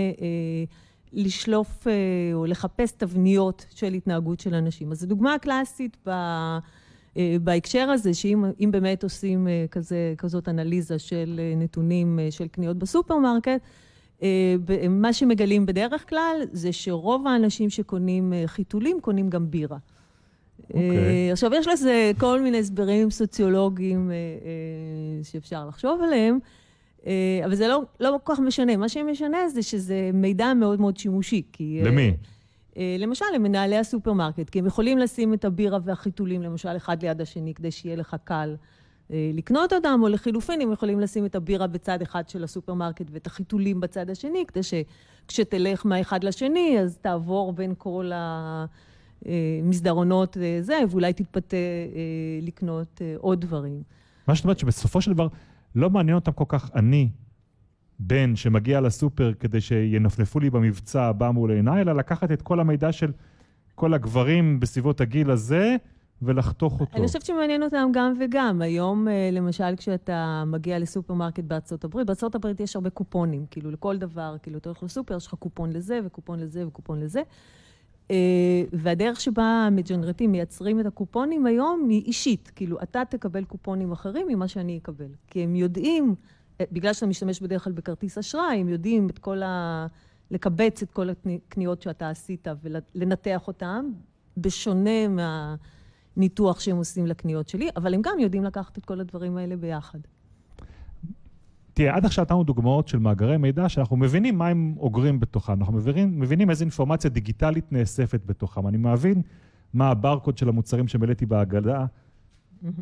לשלוף 1.14 1.86
או 2.34 2.46
לחפש 2.46 2.92
תבניות 2.92 3.66
של 3.70 3.92
התנהגות 3.92 4.40
של 4.40 4.54
אנשים. 4.54 4.92
אז 4.92 5.00
זו 5.00 5.06
דוגמה 5.06 5.38
קלאסית 5.38 5.96
ב... 6.06 6.10
אה, 7.16 7.36
בהקשר 7.40 7.90
הזה, 7.90 8.14
שאם 8.14 8.70
באמת 8.70 9.02
עושים 9.02 9.48
אה, 9.48 9.64
כזה, 9.70 10.14
כזאת 10.18 10.48
אנליזה 10.48 10.98
של 10.98 11.40
אה, 11.42 11.54
נתונים 11.56 12.18
של 12.30 12.48
קניות 12.48 12.76
בסופרמרקט, 12.76 13.60
מה 14.90 15.12
שמגלים 15.12 15.66
בדרך 15.66 16.08
כלל 16.08 16.36
זה 16.52 16.72
שרוב 16.72 17.26
האנשים 17.26 17.70
שקונים 17.70 18.32
חיתולים 18.46 19.00
קונים 19.00 19.30
גם 19.30 19.50
בירה. 19.50 19.76
Okay. 19.76 20.66
אוקיי. 20.68 21.32
עכשיו, 21.32 21.54
יש 21.54 21.66
לזה 21.66 22.12
כל 22.18 22.40
מיני 22.40 22.58
הסברים 22.58 23.10
סוציולוגיים 23.10 24.10
שאפשר 25.22 25.66
לחשוב 25.68 26.00
עליהם, 26.02 26.38
אבל 27.44 27.54
זה 27.54 27.68
לא, 27.68 27.82
לא 28.00 28.18
כל 28.24 28.34
כך 28.34 28.40
משנה. 28.40 28.76
מה 28.76 28.88
שמשנה 28.88 29.48
זה 29.48 29.62
שזה 29.62 30.10
מידע 30.14 30.54
מאוד 30.54 30.80
מאוד 30.80 30.96
שימושי. 30.96 31.42
כי, 31.52 31.80
למי? 31.84 32.12
אה, 32.76 32.96
למשל, 32.98 33.24
למנהלי 33.34 33.76
הסופרמרקט, 33.76 34.50
כי 34.50 34.58
הם 34.58 34.66
יכולים 34.66 34.98
לשים 34.98 35.34
את 35.34 35.44
הבירה 35.44 35.78
והחיתולים, 35.84 36.42
למשל, 36.42 36.76
אחד 36.76 37.02
ליד 37.02 37.20
השני, 37.20 37.54
כדי 37.54 37.70
שיהיה 37.70 37.96
לך 37.96 38.16
קל 38.24 38.56
אה, 39.10 39.30
לקנות 39.34 39.72
אותם, 39.72 40.00
או 40.02 40.08
לחילופין, 40.08 40.60
הם 40.60 40.72
יכולים 40.72 41.00
לשים 41.00 41.26
את 41.26 41.34
הבירה 41.34 41.66
בצד 41.66 42.02
אחד 42.02 42.28
של 42.28 42.44
הסופרמרקט 42.44 43.06
ואת 43.10 43.26
החיתולים 43.26 43.80
בצד 43.80 44.10
השני, 44.10 44.44
כדי 44.48 44.60
שכשתלך 44.62 45.86
מהאחד 45.86 46.24
לשני, 46.24 46.78
אז 46.80 46.98
תעבור 46.98 47.52
בין 47.52 47.74
כל 47.78 48.10
המסדרונות 49.24 50.36
אה, 50.36 50.58
זה, 50.60 50.78
ואולי 50.90 51.12
תתפתה 51.12 51.56
לקנות 52.42 53.00
עוד 53.18 53.40
דברים. 53.40 53.82
מה 54.28 54.34
זאת 54.34 54.44
אומרת 54.44 54.58
שבסופו 54.58 55.00
של 55.00 55.12
דבר 55.12 55.28
לא 55.74 55.90
מעניין 55.90 56.14
אותם 56.14 56.32
כל 56.32 56.44
כך 56.48 56.70
אני, 56.74 57.08
בן 57.98 58.36
שמגיע 58.36 58.80
לסופר 58.80 59.32
כדי 59.40 59.60
שינפנפו 59.60 60.40
לי 60.40 60.50
במבצע 60.50 61.02
הבא 61.02 61.30
מול 61.30 61.50
עיניי, 61.50 61.80
אלא 61.80 61.92
לקחת 61.92 62.32
את 62.32 62.42
כל 62.42 62.60
המידע 62.60 62.92
של 62.92 63.12
כל 63.74 63.94
הגברים 63.94 64.60
בסביבות 64.60 65.00
הגיל 65.00 65.30
הזה, 65.30 65.76
ולחתוך 66.22 66.80
אותו. 66.80 66.98
אני 66.98 67.06
חושבת 67.06 67.22
שמעניין 67.22 67.62
אותם 67.62 67.90
גם 67.92 68.12
וגם. 68.20 68.62
היום, 68.62 69.08
אה, 69.08 69.30
למשל, 69.32 69.76
כשאתה 69.76 70.44
מגיע 70.46 70.78
לסופרמרקט 70.78 71.44
בארצות 71.44 71.84
הברית, 71.84 72.06
בארצות 72.06 72.34
הברית 72.34 72.60
יש 72.60 72.76
הרבה 72.76 72.90
קופונים, 72.90 73.46
כאילו, 73.50 73.70
לכל 73.70 73.96
דבר, 73.96 74.36
כאילו, 74.42 74.58
אתה 74.58 74.68
הולך 74.68 74.82
לסופר, 74.82 75.16
יש 75.16 75.26
לך 75.26 75.34
קופון 75.34 75.72
לזה, 75.72 76.00
וקופון 76.04 76.40
לזה, 76.40 76.66
וקופון 76.66 77.00
לזה. 77.00 77.22
אה, 78.10 78.16
והדרך 78.72 79.20
שבה 79.20 79.44
המג'נרטים 79.44 80.32
מייצרים 80.32 80.80
את 80.80 80.86
הקופונים 80.86 81.46
היום 81.46 81.86
היא 81.88 82.02
אישית. 82.02 82.52
כאילו, 82.56 82.82
אתה 82.82 83.02
תקבל 83.08 83.44
קופונים 83.44 83.92
אחרים 83.92 84.26
ממה 84.28 84.48
שאני 84.48 84.78
אקבל. 84.78 85.08
כי 85.26 85.42
הם 85.42 85.56
יודעים, 85.56 86.14
בגלל 86.72 86.92
שאתה 86.92 87.06
משתמש 87.06 87.40
בדרך 87.40 87.64
כלל 87.64 87.72
בכרטיס 87.72 88.18
אשראי, 88.18 88.60
הם 88.60 88.68
יודעים 88.68 89.08
את 89.10 89.18
כל 89.18 89.42
ה... 89.42 89.86
לקבץ 90.30 90.82
את 90.82 90.90
כל 90.90 91.08
הקניות 91.10 91.82
שאתה 91.82 92.10
עשית 92.10 92.48
ולנתח 92.62 93.46
אותן, 93.46 93.86
בשונה 94.36 95.08
מהניתוח 96.16 96.60
שהם 96.60 96.76
עושים 96.76 97.06
לקניות 97.06 97.48
שלי, 97.48 97.68
אבל 97.76 97.94
הם 97.94 98.00
גם 98.02 98.18
יודעים 98.18 98.44
לקחת 98.44 98.78
את 98.78 98.84
כל 98.84 99.00
הדברים 99.00 99.36
האלה 99.36 99.56
ביחד. 99.56 99.98
תראה, 101.74 101.96
עד 101.96 102.04
עכשיו 102.04 102.24
נתנו 102.24 102.44
דוגמאות 102.44 102.88
של 102.88 102.98
מאגרי 102.98 103.36
מידע 103.36 103.68
שאנחנו 103.68 103.96
מבינים 103.96 104.38
מה 104.38 104.48
הם 104.48 104.74
אוגרים 104.78 105.20
בתוכם, 105.20 105.52
אנחנו 105.52 105.72
מבינים, 105.72 106.20
מבינים 106.20 106.50
איזה 106.50 106.64
אינפורמציה 106.64 107.10
דיגיטלית 107.10 107.72
נאספת 107.72 108.20
בתוכם. 108.26 108.68
אני 108.68 108.76
מבין 108.76 109.22
מה 109.74 109.88
הברקוד 109.88 110.38
של 110.38 110.48
המוצרים 110.48 110.88
שמילאתי 110.88 111.26
בהגדה 111.26 111.86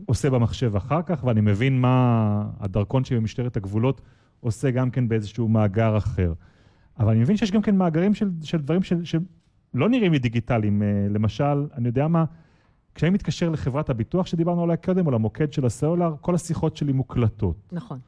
עושה 0.06 0.30
במחשב 0.30 0.76
אחר 0.76 1.02
כך, 1.02 1.24
ואני 1.24 1.40
מבין 1.40 1.80
מה 1.80 2.46
הדרכון 2.60 3.04
שלי 3.04 3.16
במשטרת 3.16 3.56
הגבולות 3.56 4.00
עושה 4.40 4.70
גם 4.70 4.90
כן 4.90 5.08
באיזשהו 5.08 5.48
מאגר 5.48 5.96
אחר. 5.96 6.32
אבל 6.98 7.12
אני 7.12 7.20
מבין 7.20 7.36
שיש 7.36 7.50
גם 7.50 7.62
כן 7.62 7.76
מאגרים 7.76 8.14
של, 8.14 8.30
של 8.42 8.58
דברים 8.58 8.82
של, 8.82 9.04
שלא 9.04 9.88
נראים 9.88 10.12
לי 10.12 10.18
דיגיטליים. 10.18 10.82
אה, 10.82 11.06
למשל, 11.10 11.66
אני 11.74 11.88
יודע 11.88 12.08
מה, 12.08 12.24
כשאני 12.94 13.10
מתקשר 13.10 13.48
לחברת 13.48 13.90
הביטוח 13.90 14.26
שדיברנו 14.26 14.62
עליה 14.62 14.76
קודם, 14.76 15.06
או 15.06 15.10
למוקד 15.10 15.52
של 15.52 15.66
הסלולר, 15.66 16.14
כל 16.20 16.34
השיחות 16.34 16.76
שלי 16.76 16.92
מוקלטות. 16.92 17.72
נכון. 17.72 17.98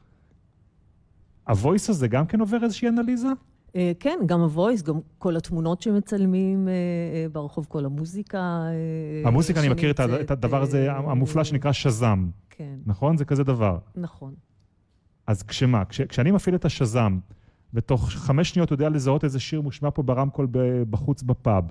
הוויס 1.47 1.89
הזה 1.89 2.07
גם 2.07 2.25
כן 2.25 2.39
עובר 2.39 2.63
איזושהי 2.63 2.87
אנליזה? 2.87 3.27
Uh, 3.73 3.75
כן, 3.99 4.19
גם 4.25 4.39
הוויס, 4.39 4.81
גם 4.81 4.99
כל 5.17 5.37
התמונות 5.37 5.81
שמצלמים 5.81 6.67
uh, 6.67 6.69
uh, 6.69 7.33
ברחוב, 7.33 7.65
כל 7.69 7.85
המוזיקה. 7.85 8.61
המוזיקה, 9.25 9.59
אני 9.59 9.69
מכיר 9.69 9.91
את, 9.91 10.31
הדבר 10.31 10.61
הזה 10.61 10.91
המופלא 10.91 11.43
שנקרא 11.43 11.71
שזם. 11.71 12.29
כן. 12.49 12.75
נכון? 12.85 13.17
זה 13.17 13.25
כזה 13.25 13.43
דבר. 13.43 13.77
נכון. 13.95 14.33
אז 15.27 15.43
כשמה? 15.43 15.85
כש, 15.85 16.01
כשאני 16.01 16.31
מפעיל 16.31 16.55
את 16.55 16.65
השזם, 16.65 17.19
ותוך 17.73 18.09
חמש 18.09 18.49
שניות 18.49 18.69
הוא 18.69 18.75
יודע 18.75 18.89
לזהות 18.89 19.23
איזה 19.23 19.39
שיר 19.39 19.61
מושמע 19.61 19.91
פה 19.91 20.03
ברמקול 20.03 20.47
בחוץ 20.89 21.23
בפאב, 21.23 21.63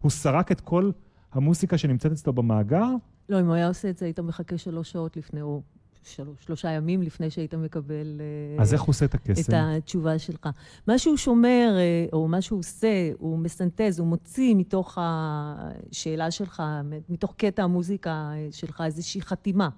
הוא 0.00 0.10
סרק 0.10 0.52
את 0.52 0.60
כל 0.60 0.90
המוזיקה 1.32 1.78
שנמצאת 1.78 2.12
אצלו 2.12 2.32
במאגר? 2.32 2.88
לא, 3.28 3.40
אם 3.40 3.46
הוא 3.46 3.54
היה 3.54 3.68
עושה 3.68 3.90
את 3.90 3.98
זה, 3.98 4.06
היית 4.06 4.20
מחכה 4.20 4.58
שלוש 4.58 4.90
שעות 4.90 5.16
לפני, 5.16 5.42
או 5.42 5.62
שלוש, 6.04 6.36
שלושה 6.44 6.70
ימים 6.70 7.02
לפני 7.02 7.30
שהיית 7.30 7.54
מקבל... 7.54 8.20
אה, 8.20 8.62
אז 8.62 8.74
איך 8.74 8.82
הוא 8.82 8.88
עושה 8.88 9.04
את 9.04 9.14
הקסם? 9.14 9.52
את 9.52 9.54
התשובה 9.56 10.18
שלך. 10.18 10.48
מה 10.86 10.98
שהוא 10.98 11.16
שומר, 11.16 11.76
אה, 11.76 12.06
או 12.12 12.28
מה 12.28 12.40
שהוא 12.40 12.58
עושה, 12.58 13.10
הוא 13.18 13.38
מסנטז, 13.38 13.98
הוא 13.98 14.06
מוציא 14.06 14.54
מתוך 14.54 14.98
השאלה 15.00 16.30
שלך, 16.30 16.62
מתוך 17.08 17.34
קטע 17.36 17.62
המוזיקה 17.62 18.10
אה, 18.10 18.48
שלך, 18.50 18.82
איזושהי 18.86 19.22
חתימה. 19.22 19.68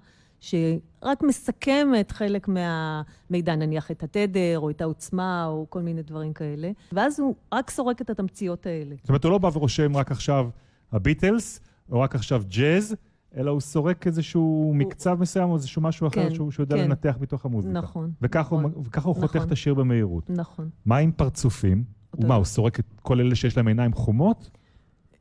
שרק 0.41 1.23
מסכמת 1.23 2.11
חלק 2.11 2.49
מהמידע, 2.49 3.55
נניח 3.55 3.91
את 3.91 4.03
התדר, 4.03 4.59
או 4.59 4.71
את 4.71 4.81
העוצמה, 4.81 5.47
או 5.47 5.67
כל 5.69 5.83
מיני 5.83 6.03
דברים 6.03 6.33
כאלה, 6.33 6.71
ואז 6.93 7.21
הוא 7.21 7.35
רק 7.53 7.71
סורק 7.71 8.01
את 8.01 8.11
התמציות 8.11 8.67
האלה. 8.67 8.95
זאת 9.01 9.09
אומרת, 9.09 9.25
הוא 9.25 9.33
לא 9.33 9.39
בא 9.39 9.51
ורושם 9.53 9.97
רק 9.97 10.11
עכשיו 10.11 10.49
הביטלס, 10.93 11.61
או 11.93 12.01
רק 12.01 12.15
עכשיו 12.15 12.43
ג'אז, 12.49 12.97
אלא 13.37 13.51
הוא 13.51 13.61
סורק 13.61 14.07
איזשהו 14.07 14.41
הוא... 14.41 14.77
מקצב 14.77 15.17
מסוים, 15.21 15.51
או 15.51 15.55
איזשהו 15.55 15.83
משהו 15.83 16.07
אחר 16.07 16.29
כן, 16.29 16.35
שהוא, 16.35 16.51
שהוא 16.51 16.65
יודע 16.65 16.77
כן. 16.77 16.85
לנתח 16.85 17.17
מתוך 17.21 17.45
המוזיקה. 17.45 17.75
נכון. 17.75 18.13
וככה 18.23 18.41
נכון, 18.41 18.65
הוא, 18.65 18.83
וככה 18.87 19.09
הוא 19.09 19.17
נכון, 19.17 19.29
חותך 19.29 19.45
את 19.47 19.53
השיר 19.53 19.75
במהירות. 19.75 20.31
נכון. 20.31 20.69
מה 20.87 20.97
עם 20.97 21.13
פרצופים? 21.13 21.85
ומה, 22.15 22.35
הוא 22.35 22.45
סורק 22.45 22.81
את 22.81 22.85
כל 23.03 23.21
אלה 23.21 23.35
שיש 23.35 23.57
להם 23.57 23.69
עיניים 23.69 23.93
חומות? 23.93 24.51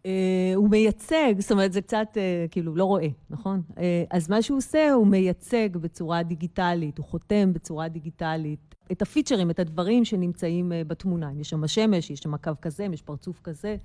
אה, 0.06 0.52
הוא 0.56 0.70
מייצג, 0.70 1.34
זאת 1.40 1.52
אומרת, 1.52 1.74
זה 1.74 1.82
קצת 1.82 2.08
אה, 2.18 2.46
כאילו 2.52 2.76
לא 2.76 2.84
רואה, 2.84 3.08
נכון? 3.30 3.62
אה, 3.78 4.04
אז 4.12 4.30
מה 4.30 4.42
שהוא 4.42 4.58
עושה, 4.58 4.94
הוא 4.94 5.08
מייצג 5.08 5.78
בצורה 5.78 6.24
דיגיטלית, 6.24 6.98
הוא 6.98 7.06
חותם 7.06 7.54
בצורה 7.54 7.88
דיגיטלית 7.88 8.76
את 8.92 9.02
הפיצ'רים, 9.02 9.50
את 9.50 9.60
הדברים 9.60 10.06
שנמצאים 10.06 10.72
בתמונה. 10.88 11.32
אם 11.32 11.40
יש 11.40 11.50
שם 11.50 11.68
שמש, 11.68 12.10
יש 12.10 12.20
שם 12.20 12.38
קו 12.38 12.52
כזה, 12.62 12.86
אם 12.86 12.94
יש 12.94 13.02
פרצוף 13.02 13.42
כזה, 13.44 13.76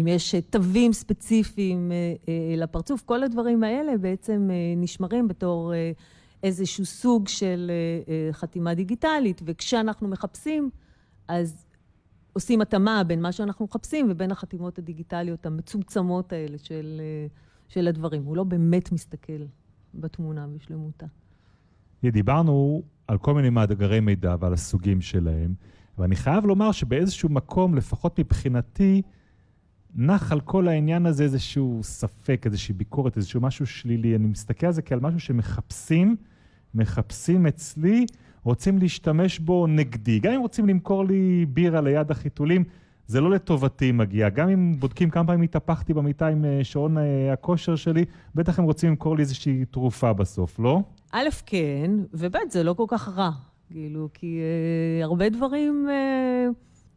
אם 0.00 0.06
יש 0.08 0.34
תווים 0.50 0.92
ספציפיים 0.92 1.92
לפרצוף, 2.56 3.02
כל 3.02 3.22
הדברים 3.22 3.64
האלה 3.64 3.98
בעצם 3.98 4.50
נשמרים 4.76 5.28
בתור 5.28 5.72
איזשהו 6.42 6.84
סוג 6.84 7.28
של 7.28 7.70
חתימה 8.32 8.74
דיגיטלית, 8.74 9.40
וכשאנחנו 9.44 10.08
מחפשים, 10.08 10.70
אז 11.28 11.68
עושים 12.38 12.60
התאמה 12.60 13.04
בין 13.04 13.22
מה 13.22 13.32
שאנחנו 13.32 13.64
מחפשים 13.64 14.06
ובין 14.10 14.30
החתימות 14.30 14.78
הדיגיטליות 14.78 15.46
המצומצמות 15.46 16.32
האלה 16.32 16.58
של, 16.58 17.00
אה, 17.00 17.26
של 17.68 17.88
הדברים. 17.88 18.24
הוא 18.24 18.36
לא 18.36 18.44
באמת 18.44 18.92
מסתכל 18.92 19.42
בתמונה 19.94 20.46
בשלמותה. 20.46 21.06
דיברנו 22.04 22.82
על 23.08 23.18
כל 23.18 23.34
מיני 23.34 23.50
מאגרי 23.50 24.00
מידע 24.00 24.36
ועל 24.40 24.52
הסוגים 24.52 25.00
שלהם, 25.00 25.54
ואני 25.98 26.16
חייב 26.16 26.46
לומר 26.46 26.72
שבאיזשהו 26.72 27.28
מקום, 27.28 27.74
לפחות 27.74 28.20
מבחינתי, 28.20 29.02
נח 29.94 30.32
על 30.32 30.40
כל 30.40 30.68
העניין 30.68 31.06
הזה 31.06 31.24
איזשהו 31.24 31.80
ספק, 31.82 32.42
איזושהי 32.46 32.74
ביקורת, 32.74 33.16
איזשהו 33.16 33.40
משהו 33.40 33.66
שלילי. 33.66 34.16
אני 34.16 34.26
מסתכל 34.26 34.66
על 34.66 34.72
זה 34.72 34.82
כעל 34.82 35.00
משהו 35.00 35.20
שמחפשים, 35.20 36.16
מחפשים 36.74 37.46
אצלי 37.46 38.06
רוצים 38.44 38.78
להשתמש 38.78 39.38
בו 39.38 39.66
נגדי. 39.66 40.18
גם 40.18 40.32
אם 40.32 40.40
רוצים 40.40 40.68
למכור 40.68 41.04
לי 41.04 41.46
בירה 41.48 41.80
ליד 41.80 42.10
החיתולים, 42.10 42.64
זה 43.06 43.20
לא 43.20 43.30
לטובתי 43.30 43.92
מגיע. 43.92 44.28
גם 44.28 44.48
אם 44.48 44.74
בודקים 44.78 45.10
כמה 45.10 45.26
פעמים 45.26 45.42
התהפכתי 45.42 45.94
במיטה 45.94 46.26
עם 46.26 46.44
אה, 46.44 46.60
שעון 46.62 46.98
אה, 46.98 47.32
הכושר 47.32 47.76
שלי, 47.76 48.04
בטח 48.34 48.58
הם 48.58 48.64
רוצים 48.64 48.90
למכור 48.90 49.16
לי 49.16 49.20
איזושהי 49.20 49.64
תרופה 49.64 50.12
בסוף, 50.12 50.58
לא? 50.58 50.80
א', 51.12 51.28
כן, 51.46 51.90
וב', 52.14 52.36
זה 52.50 52.62
לא 52.62 52.72
כל 52.72 52.84
כך 52.88 53.08
רע. 53.08 53.30
כאילו, 53.70 54.08
כי 54.14 54.38
אה, 54.40 55.04
הרבה 55.04 55.28
דברים 55.28 55.86
אה, 55.90 56.46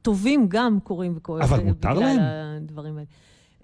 טובים 0.02 0.46
גם 0.50 0.80
קורים 0.84 1.14
וקורים. 1.16 1.44
אבל 1.44 1.64
מותר 1.64 1.94
להם? 1.94 2.16
בגלל 2.16 2.58
הדברים 2.58 2.94
האלה. 2.94 3.06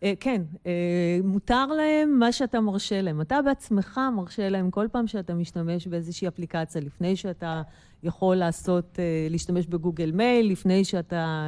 אה, 0.04 0.14
כן, 0.20 0.42
אה, 0.66 1.20
מותר 1.24 1.66
להם 1.66 2.20
מה 2.20 2.32
שאתה 2.32 2.62
מרשה 2.62 3.02
להם. 3.02 3.22
אתה 3.22 3.42
בעצמך 3.42 4.00
מרשה 4.16 4.50
להם 4.50 4.72
כל 4.72 4.88
פעם 4.92 5.08
שאתה 5.08 5.34
משתמש 5.34 5.88
באיזושהי 5.88 6.28
אפליקציה, 6.28 6.82
לפני 6.82 7.16
שאתה 7.16 7.62
יכול 8.04 8.36
לעשות, 8.36 9.00
אה, 9.00 9.28
להשתמש 9.30 9.68
בגוגל 9.68 10.12
מייל, 10.12 10.52
לפני 10.52 10.86
שאתה 10.86 11.48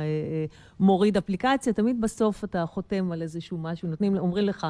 מוריד 0.79 1.17
אפליקציה, 1.17 1.73
תמיד 1.73 2.01
בסוף 2.01 2.43
אתה 2.43 2.65
חותם 2.65 3.11
על 3.11 3.21
איזשהו 3.21 3.57
משהו, 3.57 3.87
נותנים, 3.87 4.17
אומרים 4.17 4.45
לך, 4.45 4.67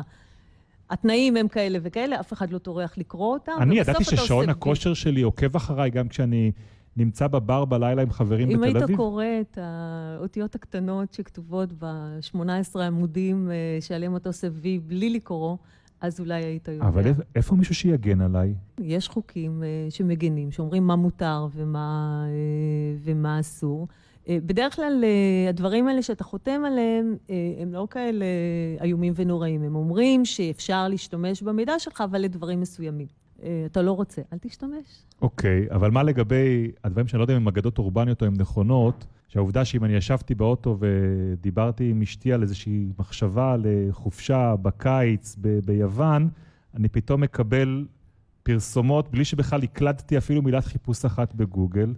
התנאים 0.89 1.37
הם 1.37 1.47
כאלה 1.47 1.79
וכאלה, 1.81 2.19
אף 2.19 2.33
אחד 2.33 2.51
לא 2.51 2.57
טורח 2.57 2.97
לקרוא 2.97 3.33
אותם. 3.33 3.51
אני 3.61 3.79
ידעתי 3.79 4.03
ששעון 4.03 4.49
הכושר 4.49 4.93
שלי 4.93 5.21
עוקב 5.21 5.55
אחריי 5.55 5.89
גם 5.89 6.07
כשאני 6.07 6.51
נמצא 6.99 7.27
בבר 7.27 7.65
בלילה 7.65 8.01
עם 8.01 8.11
חברים 8.11 8.49
בתל 8.49 8.57
אביב? 8.57 8.75
אם 8.75 8.83
היית 8.83 8.97
קורא 8.97 9.25
את 9.41 9.57
האותיות 9.61 10.55
הקטנות 10.55 11.13
שכתובות 11.13 11.69
ב-18 11.79 12.79
עמודים 12.79 13.51
אה, 13.51 13.77
שעליהם 13.81 14.15
אתה 14.15 14.29
עושה 14.29 14.47
וי 14.51 14.79
בלי 14.79 15.09
לקרוא, 15.09 15.57
אז 16.01 16.19
אולי 16.19 16.43
היית 16.43 16.67
יודע. 16.67 16.87
אבל 16.87 17.03
איפה 17.35 17.55
מישהו 17.55 17.75
שיגן 17.75 18.21
עליי? 18.21 18.53
יש 18.79 19.07
חוקים 19.07 19.63
אה, 19.63 19.91
שמגנים, 19.91 20.51
שאומרים 20.51 20.87
מה 20.87 20.95
מותר 20.95 21.47
ומה, 21.55 22.23
אה, 22.27 22.97
ומה 23.03 23.39
אסור. 23.39 23.87
בדרך 24.29 24.75
כלל 24.75 25.03
הדברים 25.49 25.87
האלה 25.87 26.01
שאתה 26.01 26.23
חותם 26.23 26.61
עליהם 26.65 27.15
הם 27.61 27.73
לא 27.73 27.87
כאלה 27.89 28.25
איומים 28.81 29.13
ונוראים. 29.15 29.63
הם 29.63 29.75
אומרים 29.75 30.25
שאפשר 30.25 30.87
להשתמש 30.87 31.43
במידע 31.43 31.79
שלך, 31.79 32.01
אבל 32.01 32.21
לדברים 32.21 32.61
מסוימים. 32.61 33.07
אה, 33.43 33.63
אתה 33.65 33.81
לא 33.81 33.91
רוצה, 33.91 34.21
אל 34.33 34.37
תשתמש. 34.37 35.05
אוקיי, 35.21 35.67
okay, 35.69 35.75
אבל 35.75 35.91
מה 35.91 36.03
לגבי 36.03 36.71
הדברים 36.83 37.07
שאני 37.07 37.17
לא 37.17 37.23
יודע 37.23 37.33
אם 37.33 37.41
הם 37.41 37.47
אגדות 37.47 37.77
אורבניות 37.77 38.21
או 38.21 38.27
הן 38.27 38.33
נכונות, 38.37 39.05
שהעובדה 39.27 39.65
שאם 39.65 39.83
אני 39.83 39.93
ישבתי 39.93 40.35
באוטו 40.35 40.77
ודיברתי 40.79 41.89
עם 41.89 42.01
אשתי 42.01 42.33
על 42.33 42.41
איזושהי 42.41 42.87
מחשבה 42.99 43.55
לחופשה 43.59 44.55
בקיץ 44.61 45.35
ב- 45.41 45.59
ביוון, 45.65 46.29
אני 46.75 46.89
פתאום 46.89 47.21
מקבל 47.21 47.85
פרסומות 48.43 49.11
בלי 49.11 49.25
שבכלל 49.25 49.63
הקלדתי 49.63 50.17
אפילו 50.17 50.41
מילת 50.41 50.65
חיפוש 50.65 51.05
אחת 51.05 51.35
בגוגל. 51.35 51.93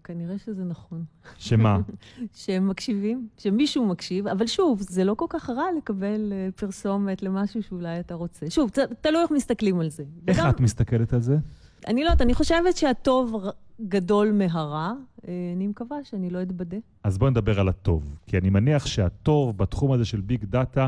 אה, 0.00 0.04
כנראה 0.04 0.38
שזה 0.38 0.64
נכון. 0.64 1.04
שמה? 1.38 1.78
שהם 2.34 2.68
מקשיבים, 2.68 3.28
שמישהו 3.38 3.86
מקשיב, 3.86 4.26
אבל 4.26 4.46
שוב, 4.46 4.80
זה 4.80 5.04
לא 5.04 5.14
כל 5.14 5.26
כך 5.28 5.50
רע 5.50 5.64
לקבל 5.76 6.32
אה, 6.32 6.48
פרסומת 6.56 7.22
למשהו 7.22 7.62
שאולי 7.62 8.00
אתה 8.00 8.14
רוצה. 8.14 8.50
שוב, 8.50 8.70
תלוי 9.00 9.22
איך 9.22 9.30
מסתכלים 9.30 9.80
על 9.80 9.90
זה. 9.90 10.04
איך 10.28 10.38
וגם, 10.38 10.50
את 10.50 10.60
מסתכלת 10.60 11.12
על 11.12 11.20
זה? 11.20 11.36
אני 11.86 12.04
לא 12.04 12.06
יודעת, 12.06 12.22
אני 12.22 12.34
חושבת 12.34 12.76
שהטוב 12.76 13.44
גדול 13.80 14.32
מהרע. 14.32 14.92
אה, 15.28 15.52
אני 15.56 15.66
מקווה 15.66 15.96
שאני 16.04 16.30
לא 16.30 16.42
אתבדה. 16.42 16.76
אז 17.04 17.18
בואי 17.18 17.30
נדבר 17.30 17.60
על 17.60 17.68
הטוב. 17.68 18.16
כי 18.26 18.38
אני 18.38 18.50
מניח 18.50 18.86
שהטוב 18.86 19.58
בתחום 19.58 19.92
הזה 19.92 20.04
של 20.04 20.20
ביג 20.20 20.44
דאטה 20.44 20.86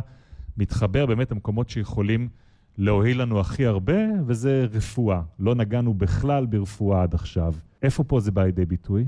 מתחבר 0.56 1.06
באמת 1.06 1.30
למקומות 1.30 1.70
שיכולים 1.70 2.28
להועיל 2.78 3.22
לנו 3.22 3.40
הכי 3.40 3.66
הרבה, 3.66 3.98
וזה 4.26 4.66
רפואה. 4.72 5.20
לא 5.38 5.54
נגענו 5.54 5.94
בכלל 5.94 6.46
ברפואה 6.46 7.02
עד 7.02 7.14
עכשיו. 7.14 7.54
איפה 7.82 8.04
פה 8.04 8.20
זה 8.20 8.30
בא 8.30 8.44
לידי 8.44 8.66
ביטוי? 8.66 9.04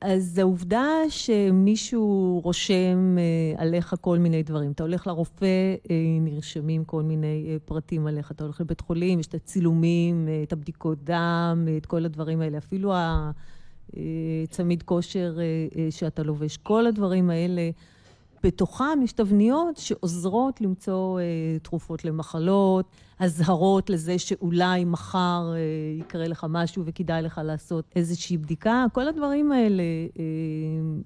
אז 0.00 0.38
העובדה 0.38 0.86
שמישהו 1.08 2.40
רושם 2.44 3.16
אה, 3.18 3.62
עליך 3.62 3.94
כל 4.00 4.18
מיני 4.18 4.42
דברים. 4.42 4.72
אתה 4.72 4.82
הולך 4.82 5.06
לרופא, 5.06 5.74
אה, 5.90 5.96
נרשמים 6.20 6.84
כל 6.84 7.02
מיני 7.02 7.46
אה, 7.48 7.56
פרטים 7.64 8.06
עליך. 8.06 8.30
אתה 8.30 8.44
הולך 8.44 8.60
לבית 8.60 8.80
חולים, 8.80 9.20
יש 9.20 9.26
את 9.26 9.34
הצילומים, 9.34 10.28
את 10.42 10.52
הבדיקות 10.52 11.04
דם, 11.04 11.68
את 11.76 11.86
כל 11.86 12.04
הדברים 12.04 12.40
האלה. 12.40 12.58
אפילו 12.58 12.92
הצמיד 14.44 14.82
כושר 14.82 15.38
שאתה 15.90 16.22
לובש. 16.22 16.56
כל 16.56 16.86
הדברים 16.86 17.30
האלה 17.30 17.70
בתוכם 18.42 19.02
יש 19.04 19.12
תבניות 19.12 19.76
שעוזרות 19.76 20.60
למצוא 20.60 21.20
אה, 21.20 21.58
תרופות 21.62 22.04
למחלות, 22.04 22.86
אזהרות 23.20 23.90
לזה 23.90 24.18
שאולי 24.18 24.84
מחר 24.84 25.52
אה, 25.54 25.58
יקרה 26.00 26.28
לך 26.28 26.46
משהו 26.48 26.82
וכדאי 26.86 27.22
לך 27.22 27.40
לעשות 27.44 27.92
איזושהי 27.96 28.36
בדיקה. 28.36 28.84
כל 28.92 29.08
הדברים 29.08 29.52
האלה 29.52 29.82
אה, 30.18 30.24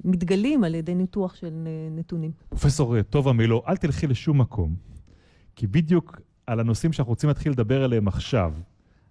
מתגלים 0.04 0.64
על 0.64 0.74
ידי 0.74 0.94
ניתוח 0.94 1.34
של 1.34 1.66
אה, 1.66 1.96
נתונים. 1.96 2.30
פרופסור 2.48 3.02
טובה 3.02 3.32
מילו, 3.32 3.62
אל 3.68 3.76
תלכי 3.76 4.06
לשום 4.06 4.40
מקום, 4.40 4.74
כי 5.56 5.66
בדיוק 5.66 6.20
על 6.46 6.60
הנושאים 6.60 6.92
שאנחנו 6.92 7.10
רוצים 7.10 7.28
להתחיל 7.28 7.52
לדבר 7.52 7.84
עליהם 7.84 8.08
עכשיו, 8.08 8.52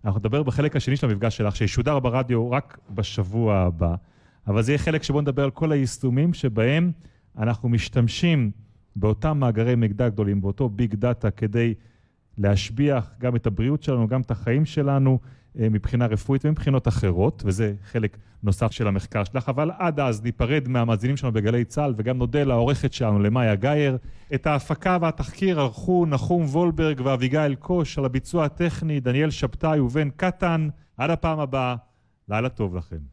אנחנו 0.05 0.19
נדבר 0.19 0.43
בחלק 0.43 0.75
השני 0.75 0.97
של 0.97 1.09
המפגש 1.09 1.37
שלך, 1.37 1.55
שישודר 1.55 1.99
ברדיו 1.99 2.51
רק 2.51 2.77
בשבוע 2.89 3.55
הבא, 3.55 3.95
אבל 4.47 4.61
זה 4.61 4.71
יהיה 4.71 4.79
חלק 4.79 5.03
שבו 5.03 5.21
נדבר 5.21 5.43
על 5.43 5.51
כל 5.51 5.71
היישומים 5.71 6.33
שבהם... 6.33 6.91
אנחנו 7.37 7.69
משתמשים 7.69 8.51
באותם 8.95 9.39
מאגרי 9.39 9.75
מידע 9.75 10.09
גדולים, 10.09 10.41
באותו 10.41 10.69
big 10.69 10.95
data, 10.95 11.31
כדי 11.31 11.73
להשביח 12.37 13.11
גם 13.19 13.35
את 13.35 13.47
הבריאות 13.47 13.83
שלנו, 13.83 14.07
גם 14.07 14.21
את 14.21 14.31
החיים 14.31 14.65
שלנו, 14.65 15.19
אה, 15.59 15.69
מבחינה 15.69 16.05
רפואית 16.05 16.45
ומבחינות 16.45 16.87
אחרות, 16.87 17.43
וזה 17.45 17.73
חלק 17.83 18.17
נוסף 18.43 18.71
של 18.71 18.87
המחקר 18.87 19.23
שלך. 19.23 19.49
אבל 19.49 19.71
עד 19.77 19.99
אז 19.99 20.23
ניפרד 20.23 20.67
מהמאזינים 20.67 21.17
שלנו 21.17 21.33
בגלי 21.33 21.65
צה"ל, 21.65 21.93
וגם 21.97 22.17
נודה 22.17 22.43
לעורכת 22.43 22.93
שלנו, 22.93 23.19
למאיה 23.19 23.55
גאייר. 23.55 23.97
את 24.33 24.47
ההפקה 24.47 24.97
והתחקיר 25.01 25.59
ערכו 25.59 26.05
נחום 26.05 26.43
וולברג 26.43 27.01
ואביגיל 27.03 27.55
קוש, 27.55 27.97
על 27.97 28.05
הביצוע 28.05 28.45
הטכני, 28.45 28.99
דניאל 28.99 29.29
שבתאי 29.29 29.79
ובן 29.79 30.09
קטן. 30.09 30.69
עד 30.97 31.09
הפעם 31.09 31.39
הבאה, 31.39 31.75
לילה 32.29 32.49
טוב 32.49 32.75
לכם. 32.75 33.12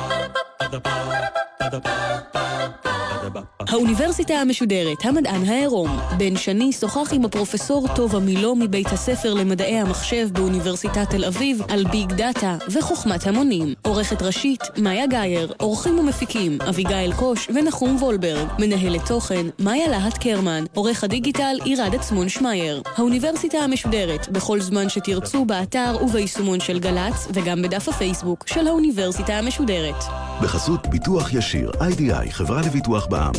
האוניברסיטה 3.67 4.33
המשודרת, 4.33 4.97
המדען 5.03 5.45
העירום. 5.45 5.99
בן 6.17 6.37
שני 6.37 6.71
שוחח 6.71 7.13
עם 7.13 7.25
הפרופסור 7.25 7.87
טובה 7.95 8.19
מילוא 8.19 8.55
מבית 8.55 8.87
הספר 8.87 9.33
למדעי 9.33 9.79
המחשב 9.79 10.29
באוניברסיטת 10.31 11.09
תל 11.09 11.25
אביב 11.25 11.61
על 11.69 11.83
big 11.91 12.13
data 12.13 12.57
וחוכמת 12.69 13.27
המונים. 13.27 13.73
עורכת 13.81 14.21
ראשית, 14.21 14.61
מאיה 14.77 15.07
גאייר, 15.07 15.53
עורכים 15.57 15.99
ומפיקים, 15.99 16.57
אביגיל 16.69 17.13
קוש 17.13 17.47
ונחום 17.55 17.95
וולברג. 17.95 18.47
מנהלת 18.59 19.07
תוכן, 19.07 19.45
מאיה 19.59 19.87
להט 19.87 20.17
קרמן. 20.17 20.63
עורך 20.73 21.03
הדיגיטל, 21.03 21.57
עירד 21.63 21.95
עצמון 21.95 22.29
שמייר. 22.29 22.81
האוניברסיטה 22.97 23.57
המשודרת, 23.57 24.29
בכל 24.29 24.61
זמן 24.61 24.89
שתרצו, 24.89 25.45
באתר 25.45 25.97
וביישומון 26.01 26.59
של 26.59 26.79
גל"צ, 26.79 27.27
וגם 27.33 27.61
בדף 27.61 27.89
הפייסבוק 27.89 28.47
של 28.47 28.67
האוניברסיטה 28.67 29.33
המשודרת. 29.33 30.30
בחסות 30.41 30.87
ביטוח 30.87 31.33
ישיר, 31.33 31.71
איי-די-איי, 31.81 32.31
חברה 32.31 32.61
לביטוח 32.61 33.07
בע"מ. 33.07 33.29